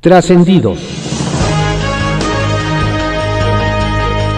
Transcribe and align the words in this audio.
Trascendidos. 0.00 0.78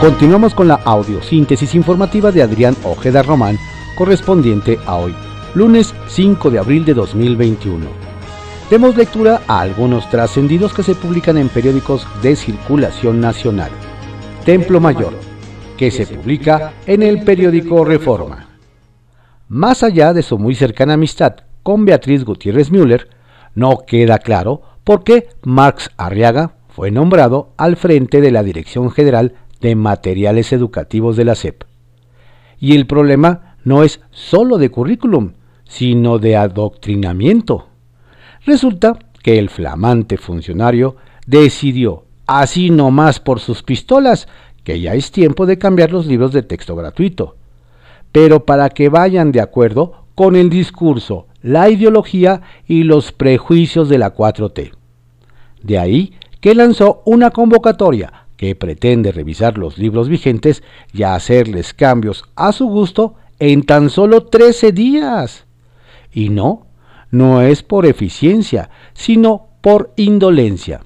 Continuamos 0.01 0.55
con 0.55 0.69
la 0.69 0.77
audiosíntesis 0.77 1.75
informativa 1.75 2.33
de 2.33 2.43
Adrián 2.43 2.75
Ojeda 2.83 3.23
Román, 3.23 3.59
correspondiente 3.95 4.79
a 4.87 4.97
hoy, 4.97 5.15
lunes 5.55 5.95
5 6.09 6.51
de 6.51 6.59
abril 6.61 6.87
de 6.87 6.95
2021. 6.95 7.85
Demos 8.71 8.97
lectura 8.97 9.43
a 9.47 9.61
algunos 9.61 10.09
trascendidos 10.09 10.73
que 10.73 10.83
se 10.83 10.95
publican 10.95 11.37
en 11.37 11.51
periódicos 11.51 12.07
de 12.23 12.37
circulación 12.37 13.21
nacional. 13.21 13.71
Templo 14.47 14.81
Mayor, 14.81 15.13
que 15.77 15.91
se 15.91 16.07
publica 16.07 16.73
en 16.87 17.03
el 17.03 17.23
periódico 17.23 17.85
Reforma. 17.85 18.49
Más 19.49 19.83
allá 19.83 20.15
de 20.15 20.23
su 20.23 20.39
muy 20.39 20.55
cercana 20.55 20.95
amistad 20.95 21.35
con 21.63 21.85
Beatriz 21.85 22.25
Gutiérrez 22.25 22.71
Müller, 22.71 23.11
no 23.55 23.81
queda 23.87 24.17
claro 24.17 24.70
por 24.91 25.05
qué 25.05 25.29
Marx 25.45 25.93
Arriaga 25.99 26.57
fue 26.69 26.91
nombrado 26.91 27.53
al 27.57 27.77
frente 27.77 28.21
de 28.21 28.33
la 28.33 28.43
Dirección 28.43 28.91
General 28.91 29.35
de 29.61 29.77
Materiales 29.77 30.53
Educativos 30.53 31.17
de 31.17 31.25
la 31.25 31.37
SEP. 31.37 31.63
Y 32.59 32.75
el 32.75 32.89
problema 32.89 33.55
no 33.63 33.85
es 33.85 34.01
solo 34.11 34.59
de 34.59 34.69
currículum, 34.71 35.35
sino 35.63 36.19
de 36.19 36.35
adoctrinamiento. 36.35 37.69
Resulta 38.45 38.99
que 39.23 39.39
el 39.39 39.49
flamante 39.49 40.17
funcionario 40.17 40.97
decidió, 41.25 42.03
así 42.27 42.71
nomás 42.71 43.21
por 43.21 43.39
sus 43.39 43.63
pistolas, 43.63 44.27
que 44.65 44.81
ya 44.81 44.95
es 44.95 45.13
tiempo 45.13 45.47
de 45.47 45.57
cambiar 45.57 45.93
los 45.93 46.07
libros 46.07 46.33
de 46.33 46.43
texto 46.43 46.75
gratuito. 46.75 47.37
Pero 48.11 48.45
para 48.45 48.71
que 48.71 48.89
vayan 48.89 49.31
de 49.31 49.41
acuerdo 49.41 50.07
con 50.17 50.35
el 50.35 50.51
discurso, 50.51 51.29
la 51.43 51.71
ideología 51.71 52.43
y 52.67 52.83
los 52.83 53.13
prejuicios 53.13 53.89
de 53.89 53.99
la 53.99 54.17
4T. 54.17 54.80
De 55.63 55.79
ahí 55.79 56.15
que 56.41 56.55
lanzó 56.55 57.03
una 57.05 57.31
convocatoria 57.31 58.27
que 58.37 58.55
pretende 58.55 59.13
revisar 59.13 59.59
los 59.59 59.77
libros 59.77 60.09
vigentes 60.09 60.63
y 60.95 61.03
hacerles 61.03 61.75
cambios 61.75 62.25
a 62.37 62.53
su 62.53 62.67
gusto 62.67 63.17
en 63.39 63.65
tan 63.65 63.91
solo 63.91 64.25
13 64.25 64.73
días. 64.73 65.45
Y 66.13 66.31
no, 66.31 66.67
no 67.11 67.43
es 67.43 67.63
por 67.63 67.85
eficiencia, 67.85 68.71
sino 68.95 69.49
por 69.61 69.93
indolencia. 69.97 70.81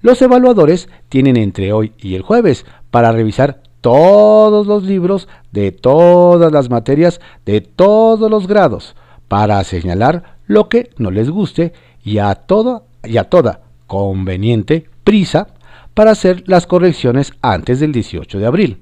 Los 0.00 0.22
evaluadores 0.22 0.88
tienen 1.10 1.36
entre 1.36 1.72
hoy 1.74 1.92
y 1.98 2.14
el 2.14 2.22
jueves 2.22 2.64
para 2.90 3.12
revisar 3.12 3.62
todos 3.82 4.66
los 4.66 4.84
libros 4.84 5.28
de 5.50 5.72
todas 5.72 6.50
las 6.52 6.70
materias 6.70 7.20
de 7.44 7.60
todos 7.60 8.30
los 8.30 8.46
grados, 8.46 8.96
para 9.28 9.62
señalar 9.64 10.38
lo 10.46 10.70
que 10.70 10.90
no 10.96 11.10
les 11.10 11.28
guste 11.28 11.74
y 12.02 12.18
a 12.18 12.34
toda, 12.34 12.84
y 13.04 13.18
a 13.18 13.24
toda 13.24 13.60
conveniente 13.92 14.88
prisa 15.04 15.48
para 15.92 16.12
hacer 16.12 16.44
las 16.46 16.66
correcciones 16.66 17.34
antes 17.42 17.78
del 17.78 17.92
18 17.92 18.38
de 18.38 18.46
abril. 18.46 18.78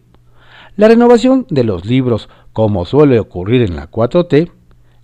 La 0.76 0.86
renovación 0.86 1.48
de 1.50 1.64
los 1.64 1.84
libros, 1.84 2.28
como 2.52 2.84
suele 2.84 3.18
ocurrir 3.18 3.62
en 3.62 3.74
la 3.74 3.90
4T, 3.90 4.52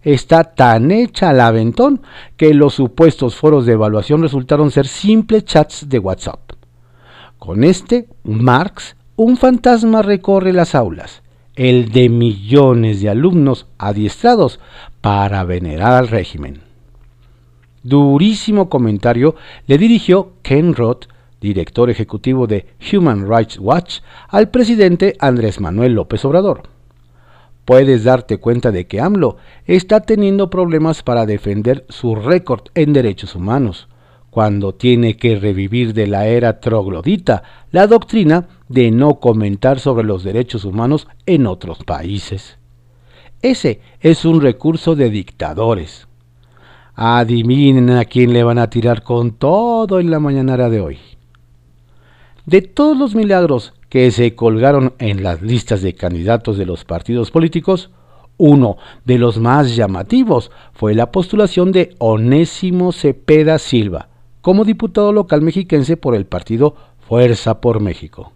está 0.03 0.45
tan 0.45 0.93
hecha 0.93 1.31
al 1.31 1.41
aventón 1.41 2.03
que 2.37 2.55
los 2.55 2.75
supuestos 2.75 3.35
foros 3.35 3.67
de 3.67 3.73
evaluación 3.73 4.23
resultaron 4.23 4.71
ser 4.71 4.87
simples 4.87 5.45
chats 5.45 5.89
de 5.89 5.99
WhatsApp. 5.99 6.53
Con 7.41 7.65
este, 7.65 8.07
Marx, 8.23 8.95
un 9.17 9.37
fantasma 9.37 10.03
recorre 10.03 10.53
las 10.53 10.77
aulas, 10.77 11.23
el 11.57 11.91
de 11.91 12.11
millones 12.11 13.01
de 13.01 13.09
alumnos 13.09 13.67
adiestrados 13.77 14.61
para 15.01 15.43
venerar 15.43 15.95
al 15.95 16.07
régimen. 16.07 16.66
Durísimo 17.87 18.69
comentario 18.69 19.37
le 19.69 19.79
dirigió 19.79 20.33
Ken 20.43 20.75
Roth 20.75 21.07
director 21.41 21.89
ejecutivo 21.89 22.49
de 22.49 22.67
Human 22.93 23.29
Rights 23.29 23.61
Watch, 23.61 24.01
al 24.29 24.51
presidente 24.51 25.15
Andrés 25.21 25.61
Manuel 25.61 25.93
López 25.93 26.25
Obrador. 26.25 26.65
Puedes 27.65 28.03
darte 28.03 28.39
cuenta 28.39 28.73
de 28.73 28.89
que 28.89 29.01
AMLO 29.01 29.37
está 29.67 30.01
teniendo 30.01 30.51
problemas 30.51 31.05
para 31.05 31.27
defender 31.27 31.85
su 31.89 32.17
récord 32.17 32.63
en 32.75 32.93
derechos 32.93 33.37
humanos, 33.37 33.87
cuando 34.31 34.75
tiene 34.75 35.17
que 35.17 35.37
revivir 35.37 35.95
de 35.95 36.09
la 36.09 36.27
era 36.27 36.59
troglodita 36.59 37.45
la 37.71 37.87
doctrina 37.87 38.49
de 38.69 38.91
no 38.91 39.21
comentar 39.21 39.79
sobre 39.79 40.05
los 40.05 40.25
derechos 40.25 40.65
humanos 40.65 41.07
en 41.25 41.47
otros 41.47 41.85
países. 41.85 42.59
Ese 43.43 43.81
es 44.01 44.25
un 44.25 44.41
recurso 44.41 44.97
de 44.97 45.11
dictadores. 45.11 46.09
Adivinen 46.97 47.91
a 47.91 48.07
quién 48.07 48.33
le 48.33 48.43
van 48.43 48.59
a 48.59 48.71
tirar 48.71 49.03
con 49.03 49.33
todo 49.33 50.01
en 50.01 50.11
la 50.11 50.19
mañanera 50.19 50.71
de 50.71 50.81
hoy. 50.81 50.99
De 52.47 52.63
todos 52.63 52.97
los 52.97 53.15
milagros 53.15 53.75
que 53.91 54.11
se 54.11 54.35
colgaron 54.35 54.95
en 54.99 55.23
las 55.23 55.43
listas 55.43 55.83
de 55.83 55.95
candidatos 55.95 56.57
de 56.57 56.65
los 56.65 56.85
partidos 56.85 57.31
políticos, 57.31 57.91
uno 58.39 58.79
de 59.05 59.19
los 59.19 59.39
más 59.39 59.77
llamativos 59.77 60.51
fue 60.73 60.95
la 60.95 61.13
postulación 61.13 61.71
de 61.71 61.95
Onésimo 61.99 62.93
Cepeda 62.93 63.59
Silva 63.59 64.09
como 64.41 64.65
diputado 64.65 65.13
local 65.13 65.43
mexiquense 65.43 65.97
por 65.97 66.15
el 66.15 66.25
partido 66.25 66.77
Fuerza 67.01 67.61
por 67.61 67.81
México. 67.81 68.33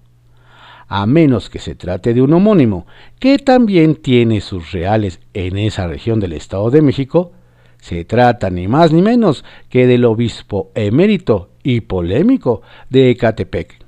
A 0.88 1.06
menos 1.06 1.48
que 1.48 1.60
se 1.60 1.77
trate 1.77 2.15
de 2.15 2.21
un 2.21 2.34
homónimo 2.34 2.84
que 3.21 3.38
también 3.38 3.94
tiene 3.94 4.41
sus 4.41 4.72
reales 4.72 5.21
en 5.34 5.56
esa 5.56 5.87
región 5.87 6.19
del 6.19 6.32
Estado 6.32 6.69
de 6.71 6.82
México, 6.82 7.32
se 7.80 8.04
trata 8.04 8.50
ni 8.50 8.68
más 8.68 8.92
ni 8.92 9.02
menos 9.02 9.44
que 9.68 9.86
del 9.86 10.04
obispo 10.04 10.70
emérito 10.74 11.50
y 11.62 11.80
polémico 11.82 12.62
de 12.88 13.10
Ecatepec, 13.10 13.84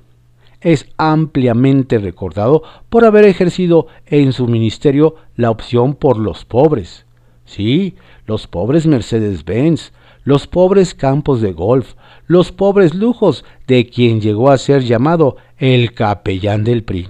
es 0.63 0.87
ampliamente 0.97 1.97
recordado 1.97 2.63
por 2.89 3.05
haber 3.05 3.25
ejercido 3.25 3.87
en 4.05 4.31
su 4.31 4.47
ministerio 4.47 5.15
la 5.35 5.51
opción 5.51 5.93
por 5.93 6.17
los 6.17 6.45
pobres. 6.45 7.05
Sí, 7.45 7.95
los 8.25 8.47
pobres 8.47 8.87
Mercedes-Benz, 8.87 9.91
los 10.23 10.47
pobres 10.47 10.93
campos 10.93 11.41
de 11.41 11.51
golf, 11.51 11.95
los 12.27 12.53
pobres 12.53 12.95
lujos 12.95 13.43
de 13.67 13.87
quien 13.87 14.21
llegó 14.21 14.49
a 14.49 14.57
ser 14.57 14.83
llamado 14.83 15.35
el 15.57 15.93
capellán 15.93 16.63
del 16.63 16.83
PRI. 16.83 17.09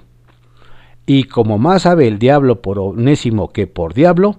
Y 1.06 1.26
como 1.26 1.60
más 1.60 1.84
sabe 1.84 2.08
el 2.08 2.18
diablo 2.18 2.62
por 2.62 2.80
onésimo 2.80 3.52
que 3.52 3.68
por 3.68 3.94
diablo, 3.94 4.38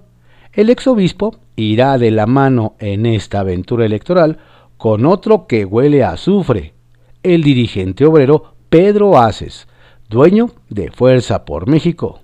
el 0.52 0.70
exobispo 0.70 1.36
irá 1.56 1.98
de 1.98 2.10
la 2.10 2.26
mano 2.26 2.74
en 2.78 3.06
esta 3.06 3.40
aventura 3.40 3.84
electoral 3.84 4.38
con 4.76 5.06
otro 5.06 5.46
que 5.46 5.64
huele 5.64 6.02
a 6.02 6.10
azufre, 6.10 6.74
el 7.22 7.42
dirigente 7.42 8.04
obrero 8.04 8.54
Pedro 8.68 9.18
Aces, 9.18 9.66
dueño 10.08 10.50
de 10.68 10.90
Fuerza 10.90 11.44
por 11.44 11.68
México. 11.68 12.20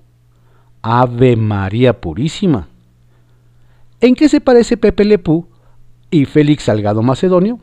Ave 0.83 1.37
María 1.37 2.01
Purísima. 2.01 2.69
¿En 4.01 4.15
qué 4.15 4.29
se 4.29 4.41
parece 4.41 4.77
Pepe 4.77 5.05
Lepú 5.05 5.47
y 6.11 6.25
Félix 6.25 6.65
Salgado 6.65 7.03
Macedonio? 7.03 7.61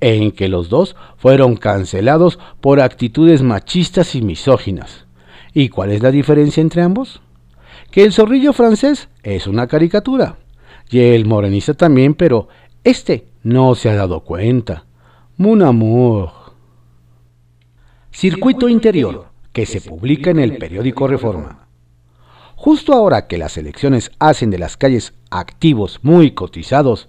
En 0.00 0.32
que 0.32 0.48
los 0.48 0.68
dos 0.68 0.96
fueron 1.16 1.56
cancelados 1.56 2.38
por 2.60 2.80
actitudes 2.80 3.42
machistas 3.42 4.14
y 4.14 4.22
misóginas. 4.22 5.06
¿Y 5.54 5.68
cuál 5.68 5.92
es 5.92 6.02
la 6.02 6.10
diferencia 6.10 6.60
entre 6.60 6.82
ambos? 6.82 7.20
Que 7.90 8.02
el 8.02 8.12
zorrillo 8.12 8.52
francés 8.52 9.10
es 9.22 9.46
una 9.46 9.66
caricatura, 9.66 10.38
y 10.90 11.00
el 11.00 11.26
morenista 11.26 11.74
también, 11.74 12.14
pero 12.14 12.48
este 12.84 13.28
no 13.42 13.74
se 13.74 13.88
ha 13.88 13.96
dado 13.96 14.20
cuenta. 14.20 14.86
Mon 15.36 15.62
amour. 15.62 16.30
Circuito 18.10 18.68
Interior, 18.68 19.26
que 19.52 19.66
se 19.66 19.80
publica 19.80 20.30
en 20.30 20.38
el 20.38 20.58
periódico 20.58 21.08
Reforma. 21.08 21.66
Justo 22.56 22.92
ahora 22.92 23.26
que 23.26 23.38
las 23.38 23.56
elecciones 23.56 24.12
hacen 24.18 24.50
de 24.50 24.58
las 24.58 24.76
calles 24.76 25.14
activos 25.30 25.98
muy 26.02 26.32
cotizados, 26.32 27.08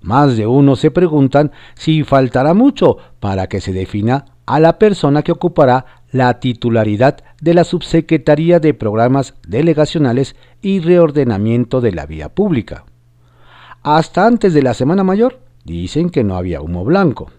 más 0.00 0.36
de 0.36 0.46
uno 0.46 0.76
se 0.76 0.90
preguntan 0.90 1.52
si 1.74 2.04
faltará 2.04 2.54
mucho 2.54 2.98
para 3.18 3.46
que 3.48 3.60
se 3.60 3.72
defina 3.72 4.26
a 4.46 4.60
la 4.60 4.78
persona 4.78 5.22
que 5.22 5.32
ocupará 5.32 5.86
la 6.10 6.38
titularidad 6.40 7.24
de 7.40 7.54
la 7.54 7.64
Subsecretaría 7.64 8.60
de 8.60 8.74
Programas 8.74 9.34
Delegacionales 9.46 10.36
y 10.60 10.80
Reordenamiento 10.80 11.80
de 11.80 11.92
la 11.92 12.06
Vía 12.06 12.28
Pública. 12.28 12.84
Hasta 13.82 14.26
antes 14.26 14.54
de 14.54 14.62
la 14.62 14.74
Semana 14.74 15.02
Mayor 15.02 15.40
dicen 15.64 16.10
que 16.10 16.22
no 16.22 16.36
había 16.36 16.60
humo 16.60 16.84
blanco. 16.84 17.30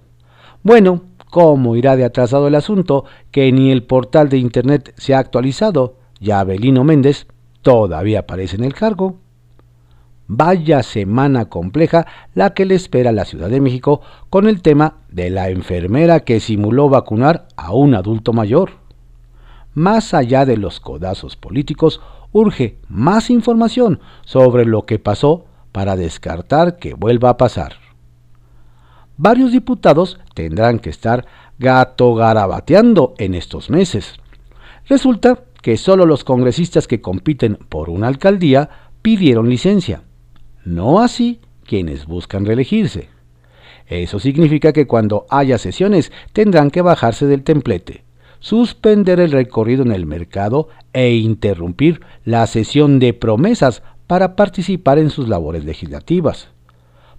Bueno, 0.62 1.04
cómo 1.30 1.78
irá 1.78 1.96
de 1.96 2.04
atrasado 2.04 2.48
el 2.48 2.56
asunto 2.56 3.06
que 3.32 3.50
ni 3.54 3.72
el 3.72 3.84
portal 3.84 4.28
de 4.28 4.38
internet 4.38 4.94
se 4.98 5.16
ha 5.16 5.20
actualizado, 5.20 5.96
ya 6.20 6.42
Abelino 6.42 6.84
Méndez 6.84 7.28
todavía 7.62 8.20
aparece 8.20 8.58
en 8.58 8.66
el 8.66 8.74
cargo. 8.74 9.20
Vaya 10.28 10.84
semana 10.84 11.46
compleja 11.46 12.08
la 12.34 12.54
que 12.54 12.66
le 12.66 12.76
espera 12.76 13.12
a 13.12 13.14
la 13.14 13.26
Ciudad 13.26 13.50
de 13.50 13.62
México 13.62 14.02
con 14.30 14.48
el 14.48 14.62
tema 14.62 14.98
de 15.10 15.30
la 15.30 15.50
enfermera 15.50 16.22
que 16.22 16.42
simuló 16.42 16.90
vacunar 16.90 17.48
a 17.56 17.74
un 17.74 17.96
adulto 17.96 18.34
mayor. 18.34 18.72
Más 19.74 20.14
allá 20.14 20.46
de 20.46 20.58
los 20.58 20.82
codazos 20.82 21.38
políticos, 21.38 22.02
urge 22.34 22.80
más 22.90 23.30
información 23.30 24.02
sobre 24.26 24.66
lo 24.66 24.86
que 24.86 25.00
pasó 25.00 25.46
para 25.74 25.98
descartar 25.98 26.78
que 26.78 26.94
vuelva 26.94 27.30
a 27.32 27.38
pasar. 27.38 27.74
varios 29.18 29.52
diputados 29.52 30.20
tendrán 30.34 30.80
que 30.80 30.90
estar 30.90 31.26
gato 31.60 32.16
garabateando 32.16 33.14
en 33.18 33.36
estos 33.36 33.70
meses. 33.70 34.16
Resulta 34.88 35.44
que 35.62 35.78
solo 35.78 36.06
los 36.06 36.24
congresistas 36.24 36.88
que 36.88 37.02
compiten 37.02 37.58
por 37.70 37.90
una 37.90 38.08
alcaldía 38.08 38.70
pidieron 39.02 39.50
licencia, 39.50 40.04
no 40.66 41.00
así 41.00 41.42
quienes 41.66 42.06
buscan 42.06 42.46
reelegirse. 42.46 43.10
Eso 43.88 44.20
significa 44.20 44.74
que 44.74 44.88
cuando 44.88 45.26
haya 45.30 45.58
sesiones 45.58 46.12
tendrán 46.34 46.72
que 46.72 46.82
bajarse 46.82 47.28
del 47.28 47.44
templete, 47.44 48.04
suspender 48.40 49.20
el 49.20 49.32
recorrido 49.32 49.84
en 49.84 49.92
el 49.92 50.06
mercado 50.06 50.70
e 50.92 51.16
interrumpir 51.16 52.02
la 52.26 52.46
sesión 52.48 53.00
de 53.00 53.14
promesas 53.14 53.84
para 54.08 54.36
participar 54.36 55.00
en 55.00 55.10
sus 55.10 55.28
labores 55.28 55.66
legislativas. 55.66 56.50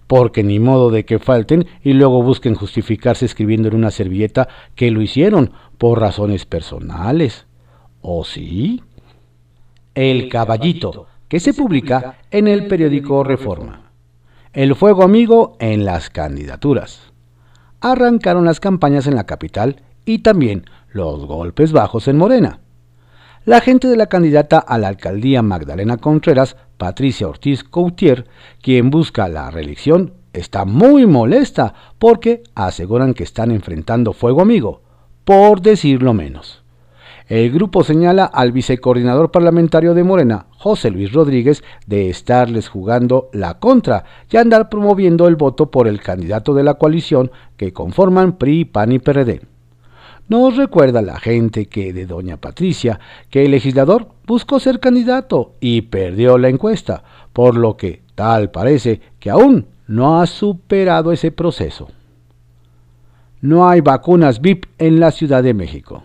Porque 0.07 0.43
ni 0.43 0.59
modo 0.59 0.91
de 0.91 1.03
que 1.03 1.19
falten 1.19 1.65
y 1.83 1.93
luego 1.93 2.21
busquen 2.21 2.53
justificarse 2.53 3.25
escribiendo 3.25 3.67
en 3.67 3.75
una 3.75 3.91
servilleta 3.91 4.47
que 4.75 4.91
lo 4.91 5.01
hicieron 5.01 5.51
por 5.77 5.99
razones 5.99 6.45
personales. 6.45 7.47
¿O 8.01 8.23
sí? 8.23 8.83
El 9.95 10.29
Caballito, 10.29 11.07
que 11.27 11.39
se 11.39 11.53
publica 11.53 12.19
en 12.29 12.47
el 12.47 12.67
periódico 12.67 13.23
Reforma. 13.23 13.91
El 14.53 14.75
fuego 14.75 15.03
amigo 15.03 15.57
en 15.59 15.85
las 15.85 16.09
candidaturas. 16.09 17.11
Arrancaron 17.81 18.45
las 18.45 18.59
campañas 18.59 19.07
en 19.07 19.15
la 19.15 19.25
capital 19.25 19.81
y 20.05 20.19
también 20.19 20.65
los 20.91 21.25
golpes 21.25 21.71
bajos 21.71 22.07
en 22.07 22.17
Morena. 22.17 22.59
La 23.45 23.61
gente 23.61 23.87
de 23.87 23.95
la 23.95 24.07
candidata 24.07 24.57
a 24.57 24.79
la 24.79 24.87
alcaldía 24.87 25.43
Magdalena 25.43 25.97
Contreras, 25.97 26.57
Patricia 26.77 27.27
Ortiz 27.27 27.63
Coutier, 27.63 28.25
quien 28.59 28.89
busca 28.89 29.27
la 29.27 29.51
reelección, 29.51 30.13
está 30.33 30.65
muy 30.65 31.05
molesta 31.05 31.75
porque 31.99 32.41
aseguran 32.55 33.13
que 33.13 33.23
están 33.23 33.51
enfrentando 33.51 34.13
fuego 34.13 34.41
amigo, 34.41 34.81
por 35.25 35.61
decirlo 35.61 36.15
menos. 36.15 36.63
El 37.27 37.51
grupo 37.51 37.83
señala 37.83 38.25
al 38.25 38.51
vicecoordinador 38.51 39.29
parlamentario 39.29 39.93
de 39.93 40.03
Morena, 40.03 40.47
José 40.57 40.89
Luis 40.89 41.13
Rodríguez, 41.13 41.63
de 41.85 42.09
estarles 42.09 42.67
jugando 42.67 43.29
la 43.31 43.59
contra 43.59 44.05
y 44.27 44.37
andar 44.37 44.69
promoviendo 44.69 45.27
el 45.27 45.35
voto 45.35 45.69
por 45.69 45.87
el 45.87 46.01
candidato 46.01 46.55
de 46.55 46.63
la 46.63 46.75
coalición 46.75 47.29
que 47.57 47.73
conforman 47.73 48.39
PRI, 48.39 48.65
PAN 48.65 48.91
y 48.91 48.97
PRD. 48.97 49.54
Nos 50.27 50.57
recuerda 50.57 51.03
la 51.03 51.19
gente 51.19 51.67
que 51.67 51.93
de 51.93 52.07
doña 52.07 52.37
Patricia 52.37 52.99
que 53.29 53.45
el 53.45 53.51
legislador 53.51 54.07
buscó 54.25 54.59
ser 54.59 54.79
candidato 54.79 55.53
y 55.59 55.83
perdió 55.83 56.39
la 56.39 56.49
encuesta, 56.49 57.03
por 57.31 57.55
lo 57.55 57.77
que 57.77 58.01
tal 58.15 58.49
parece 58.49 59.01
que 59.19 59.29
aún 59.29 59.67
no 59.87 60.19
ha 60.19 60.25
superado 60.25 61.11
ese 61.11 61.31
proceso. 61.31 61.89
No 63.41 63.69
hay 63.69 63.81
vacunas 63.81 64.41
VIP 64.41 64.65
en 64.79 64.99
la 64.99 65.11
Ciudad 65.11 65.43
de 65.43 65.53
México. 65.53 66.03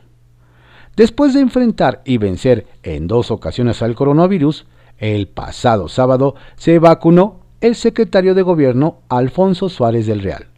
Después 0.96 1.32
de 1.32 1.40
enfrentar 1.40 2.02
y 2.04 2.18
vencer 2.18 2.66
en 2.82 3.06
dos 3.06 3.30
ocasiones 3.30 3.80
al 3.80 3.94
coronavirus, 3.94 4.66
el 4.98 5.28
pasado 5.28 5.88
sábado 5.88 6.34
se 6.56 6.78
vacunó 6.78 7.40
el 7.62 7.74
secretario 7.74 8.34
de 8.34 8.42
Gobierno 8.42 8.98
Alfonso 9.08 9.70
Suárez 9.70 10.06
del 10.06 10.20
Real. 10.20 10.49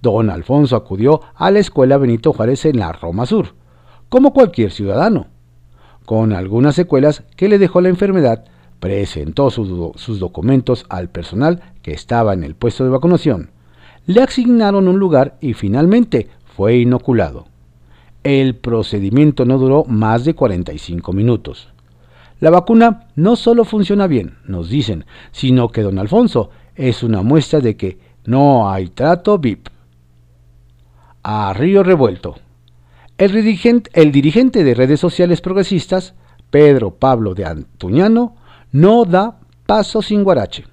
Don 0.00 0.30
Alfonso 0.30 0.76
acudió 0.76 1.20
a 1.34 1.50
la 1.50 1.58
escuela 1.58 1.98
Benito 1.98 2.32
Juárez 2.32 2.64
en 2.64 2.78
la 2.78 2.92
Roma 2.92 3.26
Sur, 3.26 3.54
como 4.08 4.32
cualquier 4.32 4.70
ciudadano. 4.70 5.26
Con 6.04 6.32
algunas 6.32 6.74
secuelas 6.74 7.24
que 7.36 7.48
le 7.48 7.58
dejó 7.58 7.80
la 7.80 7.88
enfermedad, 7.88 8.44
presentó 8.80 9.50
sus, 9.50 10.18
documentos 10.18 10.86
al 10.88 11.08
personal 11.08 11.60
que 11.82 11.92
estaba 11.92 12.32
en 12.32 12.44
el 12.44 12.54
puesto 12.54 12.84
de 12.84 12.90
vacunación. 12.90 13.50
Le 14.06 14.22
asignaron 14.22 14.88
un 14.88 14.98
lugar 14.98 15.36
y 15.40 15.52
finalmente 15.54 16.28
fue 16.56 16.76
inoculado. 16.76 17.46
El 18.24 18.54
procedimiento 18.54 19.44
no 19.44 19.58
duró 19.58 19.84
más 19.84 20.24
de 20.24 20.34
45 20.34 21.12
minutos. 21.12 21.68
La 22.40 22.50
vacuna 22.50 23.08
no 23.16 23.36
solo 23.36 23.64
funciona 23.64 24.06
bien, 24.06 24.38
nos 24.46 24.68
dicen, 24.68 25.04
sino 25.32 25.68
que 25.70 25.82
don 25.82 25.98
Alfonso 25.98 26.50
es 26.76 27.02
una 27.02 27.22
muestra 27.22 27.60
de 27.60 27.76
que 27.76 27.98
no 28.24 28.70
hay 28.70 28.88
trato 28.88 29.38
VIP. 29.38 29.68
A 31.22 31.52
Río 31.52 31.82
Revuelto. 31.82 32.36
El 33.18 33.32
dirigente, 33.32 34.64
de 34.64 34.74
redes 34.74 35.00
sociales 35.00 35.40
progresistas, 35.40 36.14
Pedro 36.50 36.94
Pablo 36.94 37.34
de 37.34 37.44
Antuñano, 37.44 38.36
no 38.70 39.04
da 39.04 39.40
paso 39.66 40.00
sin 40.00 40.22
guarache. 40.22 40.64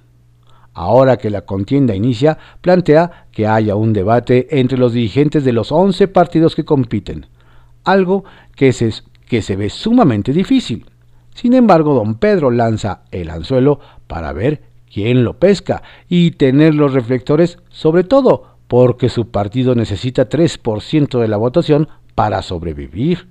Ahora 0.72 1.16
que 1.16 1.30
la 1.30 1.42
contienda 1.42 1.94
inicia, 1.94 2.38
plantea 2.60 3.26
que 3.32 3.46
haya 3.46 3.74
un 3.74 3.92
debate 3.92 4.46
entre 4.60 4.78
los 4.78 4.92
dirigentes 4.92 5.44
de 5.44 5.52
los 5.52 5.72
11 5.72 6.06
partidos 6.08 6.54
que 6.54 6.64
compiten, 6.64 7.26
algo 7.82 8.24
que 8.54 8.72
se 8.72 9.56
ve 9.56 9.70
sumamente 9.70 10.32
difícil. 10.32 10.86
Sin 11.34 11.54
embargo, 11.54 11.94
don 11.94 12.14
Pedro 12.14 12.50
lanza 12.50 13.02
el 13.10 13.30
anzuelo 13.30 13.80
para 14.06 14.32
ver 14.32 14.62
quién 14.92 15.24
lo 15.24 15.38
pesca 15.38 15.82
y 16.08 16.30
tener 16.32 16.74
los 16.74 16.94
reflectores, 16.94 17.58
sobre 17.68 18.04
todo 18.04 18.55
porque 18.68 19.08
su 19.08 19.28
partido 19.30 19.74
necesita 19.74 20.28
3% 20.28 21.20
de 21.20 21.28
la 21.28 21.36
votación 21.36 21.88
para 22.14 22.42
sobrevivir. 22.42 23.28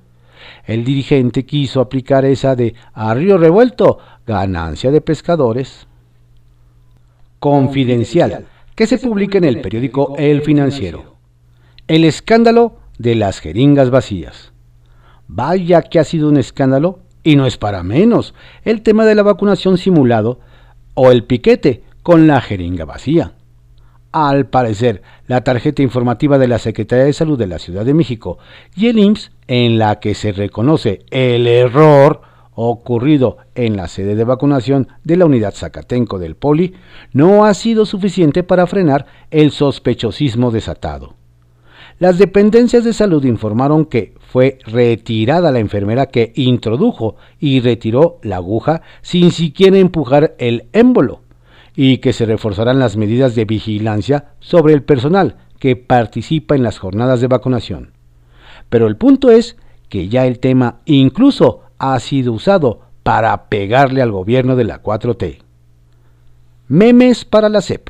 El 0.66 0.84
dirigente 0.84 1.46
quiso 1.46 1.82
aplicar 1.82 2.26
esa 2.26 2.56
de 2.56 2.76
a 2.94 3.14
río 3.14 3.38
revuelto, 3.38 4.00
ganancia 4.26 4.92
de 4.92 5.02
pescadores. 5.02 5.88
Confidencial, 7.40 8.46
que 8.76 8.88
se 8.88 8.98
publica 8.98 9.38
en 9.38 9.44
el 9.44 9.62
periódico 9.62 10.16
El 10.18 10.42
Financiero. 10.42 11.16
El 11.88 12.04
escándalo 12.04 12.78
de 12.98 13.16
las 13.16 13.40
jeringas 13.40 13.90
vacías. 13.90 14.52
Vaya 15.28 15.82
que 15.82 16.00
ha 16.00 16.04
sido 16.04 16.30
un 16.30 16.38
escándalo, 16.38 17.00
y 17.24 17.36
no 17.36 17.46
es 17.46 17.58
para 17.58 17.84
menos, 17.84 18.34
el 18.64 18.82
tema 18.82 19.06
de 19.06 19.16
la 19.16 19.24
vacunación 19.24 19.78
simulado 19.78 20.40
o 20.94 21.12
el 21.12 21.24
piquete 21.24 21.84
con 22.04 22.28
la 22.28 22.42
jeringa 22.42 22.86
vacía. 22.86 23.34
Al 24.16 24.46
parecer, 24.46 25.02
la 25.28 25.44
tarjeta 25.44 25.82
informativa 25.82 26.38
de 26.38 26.48
la 26.48 26.58
Secretaría 26.58 27.04
de 27.04 27.12
Salud 27.12 27.38
de 27.38 27.48
la 27.48 27.60
Ciudad 27.60 27.84
de 27.84 27.94
México 27.94 28.38
y 28.74 28.88
el 28.88 28.98
IMSS, 28.98 29.32
en 29.48 29.78
la 29.78 30.00
que 30.00 30.16
se 30.16 30.32
reconoce 30.32 31.02
el 31.12 31.48
error 31.48 32.22
ocurrido 32.54 33.36
en 33.56 33.76
la 33.76 33.90
sede 33.90 34.16
de 34.16 34.24
vacunación 34.24 34.88
de 35.04 35.18
la 35.18 35.26
unidad 35.26 35.54
Zacatenco 35.54 36.18
del 36.18 36.38
Poli, 36.38 36.76
no 37.12 37.44
ha 37.44 37.54
sido 37.54 37.86
suficiente 37.86 38.44
para 38.44 38.68
frenar 38.68 39.06
el 39.32 39.52
sospechosismo 39.52 40.50
desatado. 40.50 41.16
Las 42.00 42.18
dependencias 42.18 42.86
de 42.86 42.94
salud 42.94 43.26
informaron 43.26 43.84
que 43.84 44.14
fue 44.32 44.60
retirada 44.66 45.52
la 45.52 45.60
enfermera 45.60 46.06
que 46.06 46.32
introdujo 46.36 47.18
y 47.38 47.60
retiró 47.60 48.20
la 48.24 48.38
aguja 48.38 48.82
sin 49.02 49.32
siquiera 49.32 49.78
empujar 49.78 50.36
el 50.38 50.70
émbolo 50.72 51.25
y 51.76 51.98
que 51.98 52.14
se 52.14 52.26
reforzarán 52.26 52.80
las 52.80 52.98
medidas 52.98 53.36
de 53.36 53.46
vigilancia 53.46 54.34
sobre 54.40 54.74
el 54.74 54.84
personal 54.84 55.38
que 55.60 55.76
participa 55.76 56.56
en 56.56 56.64
las 56.64 56.80
jornadas 56.80 57.22
de 57.22 57.28
vacunación. 57.28 57.92
Pero 58.70 58.88
el 58.88 58.98
punto 58.98 59.32
es 59.32 59.58
que 59.90 60.08
ya 60.08 60.26
el 60.26 60.40
tema 60.40 60.80
incluso 60.86 61.62
ha 61.78 62.00
sido 62.00 62.34
usado 62.34 62.82
para 63.04 63.50
pegarle 63.50 64.02
al 64.02 64.12
gobierno 64.12 64.56
de 64.56 64.64
la 64.64 64.82
4T. 64.82 65.40
Memes 66.68 67.26
para 67.26 67.50
la 67.50 67.62
CEP. 67.62 67.90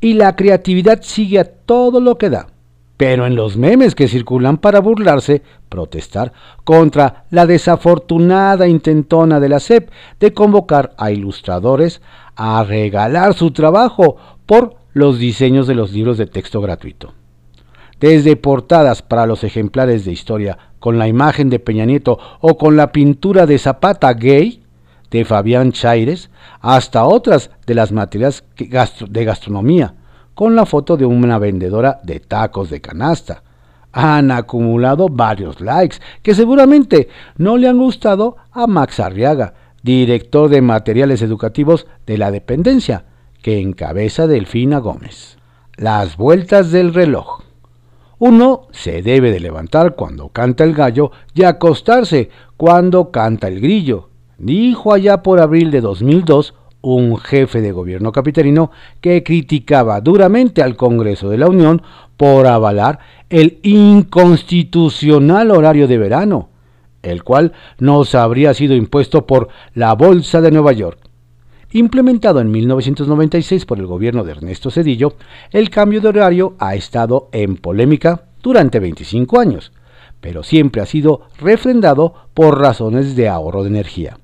Y 0.00 0.14
la 0.14 0.34
creatividad 0.36 1.02
sigue 1.02 1.38
a 1.38 1.44
todo 1.44 2.00
lo 2.00 2.18
que 2.18 2.30
da 2.30 2.48
pero 2.96 3.26
en 3.26 3.34
los 3.34 3.56
memes 3.56 3.94
que 3.94 4.08
circulan 4.08 4.58
para 4.58 4.80
burlarse, 4.80 5.42
protestar 5.68 6.32
contra 6.62 7.24
la 7.30 7.46
desafortunada 7.46 8.68
intentona 8.68 9.40
de 9.40 9.48
la 9.48 9.60
SEP 9.60 9.90
de 10.20 10.32
convocar 10.32 10.94
a 10.96 11.10
ilustradores 11.10 12.00
a 12.36 12.62
regalar 12.64 13.34
su 13.34 13.50
trabajo 13.50 14.16
por 14.46 14.76
los 14.92 15.18
diseños 15.18 15.66
de 15.66 15.74
los 15.74 15.92
libros 15.92 16.18
de 16.18 16.26
texto 16.26 16.60
gratuito. 16.60 17.12
Desde 17.98 18.36
portadas 18.36 19.02
para 19.02 19.26
los 19.26 19.44
ejemplares 19.44 20.04
de 20.04 20.12
historia 20.12 20.58
con 20.78 20.98
la 20.98 21.08
imagen 21.08 21.50
de 21.50 21.58
Peña 21.58 21.84
Nieto 21.84 22.18
o 22.40 22.56
con 22.56 22.76
la 22.76 22.92
pintura 22.92 23.46
de 23.46 23.58
Zapata 23.58 24.12
gay 24.12 24.62
de 25.10 25.24
Fabián 25.24 25.72
Chaires, 25.72 26.28
hasta 26.60 27.04
otras 27.04 27.50
de 27.66 27.74
las 27.74 27.92
materias 27.92 28.44
de 28.56 29.24
gastronomía, 29.24 29.94
con 30.34 30.54
la 30.56 30.66
foto 30.66 30.96
de 30.96 31.06
una 31.06 31.38
vendedora 31.38 32.00
de 32.02 32.20
tacos 32.20 32.70
de 32.70 32.80
canasta. 32.80 33.42
Han 33.92 34.30
acumulado 34.30 35.08
varios 35.08 35.60
likes 35.60 35.98
que 36.22 36.34
seguramente 36.34 37.08
no 37.36 37.56
le 37.56 37.68
han 37.68 37.78
gustado 37.78 38.36
a 38.50 38.66
Max 38.66 38.98
Arriaga, 39.00 39.54
director 39.82 40.48
de 40.48 40.62
materiales 40.62 41.22
educativos 41.22 41.86
de 42.06 42.18
la 42.18 42.30
dependencia, 42.30 43.04
que 43.42 43.60
encabeza 43.60 44.26
Delfina 44.26 44.78
Gómez. 44.78 45.38
Las 45.76 46.16
vueltas 46.16 46.70
del 46.70 46.94
reloj. 46.94 47.42
Uno 48.18 48.68
se 48.70 49.02
debe 49.02 49.30
de 49.30 49.40
levantar 49.40 49.94
cuando 49.94 50.28
canta 50.30 50.64
el 50.64 50.72
gallo 50.72 51.10
y 51.34 51.44
acostarse 51.44 52.30
cuando 52.56 53.10
canta 53.10 53.48
el 53.48 53.60
grillo, 53.60 54.08
dijo 54.38 54.94
allá 54.94 55.22
por 55.22 55.40
abril 55.40 55.70
de 55.70 55.80
2002 55.80 56.54
un 56.84 57.16
jefe 57.16 57.60
de 57.62 57.72
gobierno 57.72 58.12
capitalino 58.12 58.70
que 59.00 59.22
criticaba 59.22 60.00
duramente 60.00 60.62
al 60.62 60.76
Congreso 60.76 61.30
de 61.30 61.38
la 61.38 61.48
Unión 61.48 61.82
por 62.16 62.46
avalar 62.46 62.98
el 63.30 63.58
inconstitucional 63.62 65.50
horario 65.50 65.88
de 65.88 65.98
verano, 65.98 66.50
el 67.02 67.24
cual 67.24 67.52
nos 67.78 68.14
habría 68.14 68.52
sido 68.54 68.74
impuesto 68.74 69.26
por 69.26 69.48
la 69.74 69.94
Bolsa 69.94 70.40
de 70.40 70.50
Nueva 70.50 70.72
York. 70.72 70.98
Implementado 71.72 72.40
en 72.40 72.50
1996 72.50 73.64
por 73.64 73.78
el 73.78 73.86
gobierno 73.86 74.22
de 74.22 74.32
Ernesto 74.32 74.70
Cedillo, 74.70 75.14
el 75.50 75.70
cambio 75.70 76.00
de 76.00 76.08
horario 76.08 76.54
ha 76.58 76.74
estado 76.74 77.30
en 77.32 77.56
polémica 77.56 78.26
durante 78.42 78.78
25 78.78 79.40
años, 79.40 79.72
pero 80.20 80.42
siempre 80.42 80.82
ha 80.82 80.86
sido 80.86 81.22
refrendado 81.38 82.14
por 82.34 82.60
razones 82.60 83.16
de 83.16 83.28
ahorro 83.28 83.62
de 83.62 83.70
energía. 83.70 84.18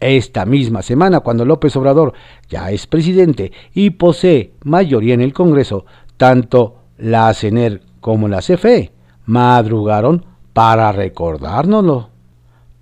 Esta 0.00 0.44
misma 0.44 0.82
semana, 0.82 1.20
cuando 1.20 1.44
López 1.44 1.74
Obrador 1.76 2.12
ya 2.48 2.70
es 2.70 2.86
presidente 2.86 3.52
y 3.72 3.90
posee 3.90 4.52
mayoría 4.64 5.14
en 5.14 5.20
el 5.20 5.32
Congreso, 5.32 5.86
tanto 6.16 6.76
la 6.98 7.32
CENER 7.32 7.80
como 8.00 8.28
la 8.28 8.40
CFE 8.40 8.92
madrugaron 9.26 10.24
para 10.52 10.92
recordárnoslo. 10.92 12.10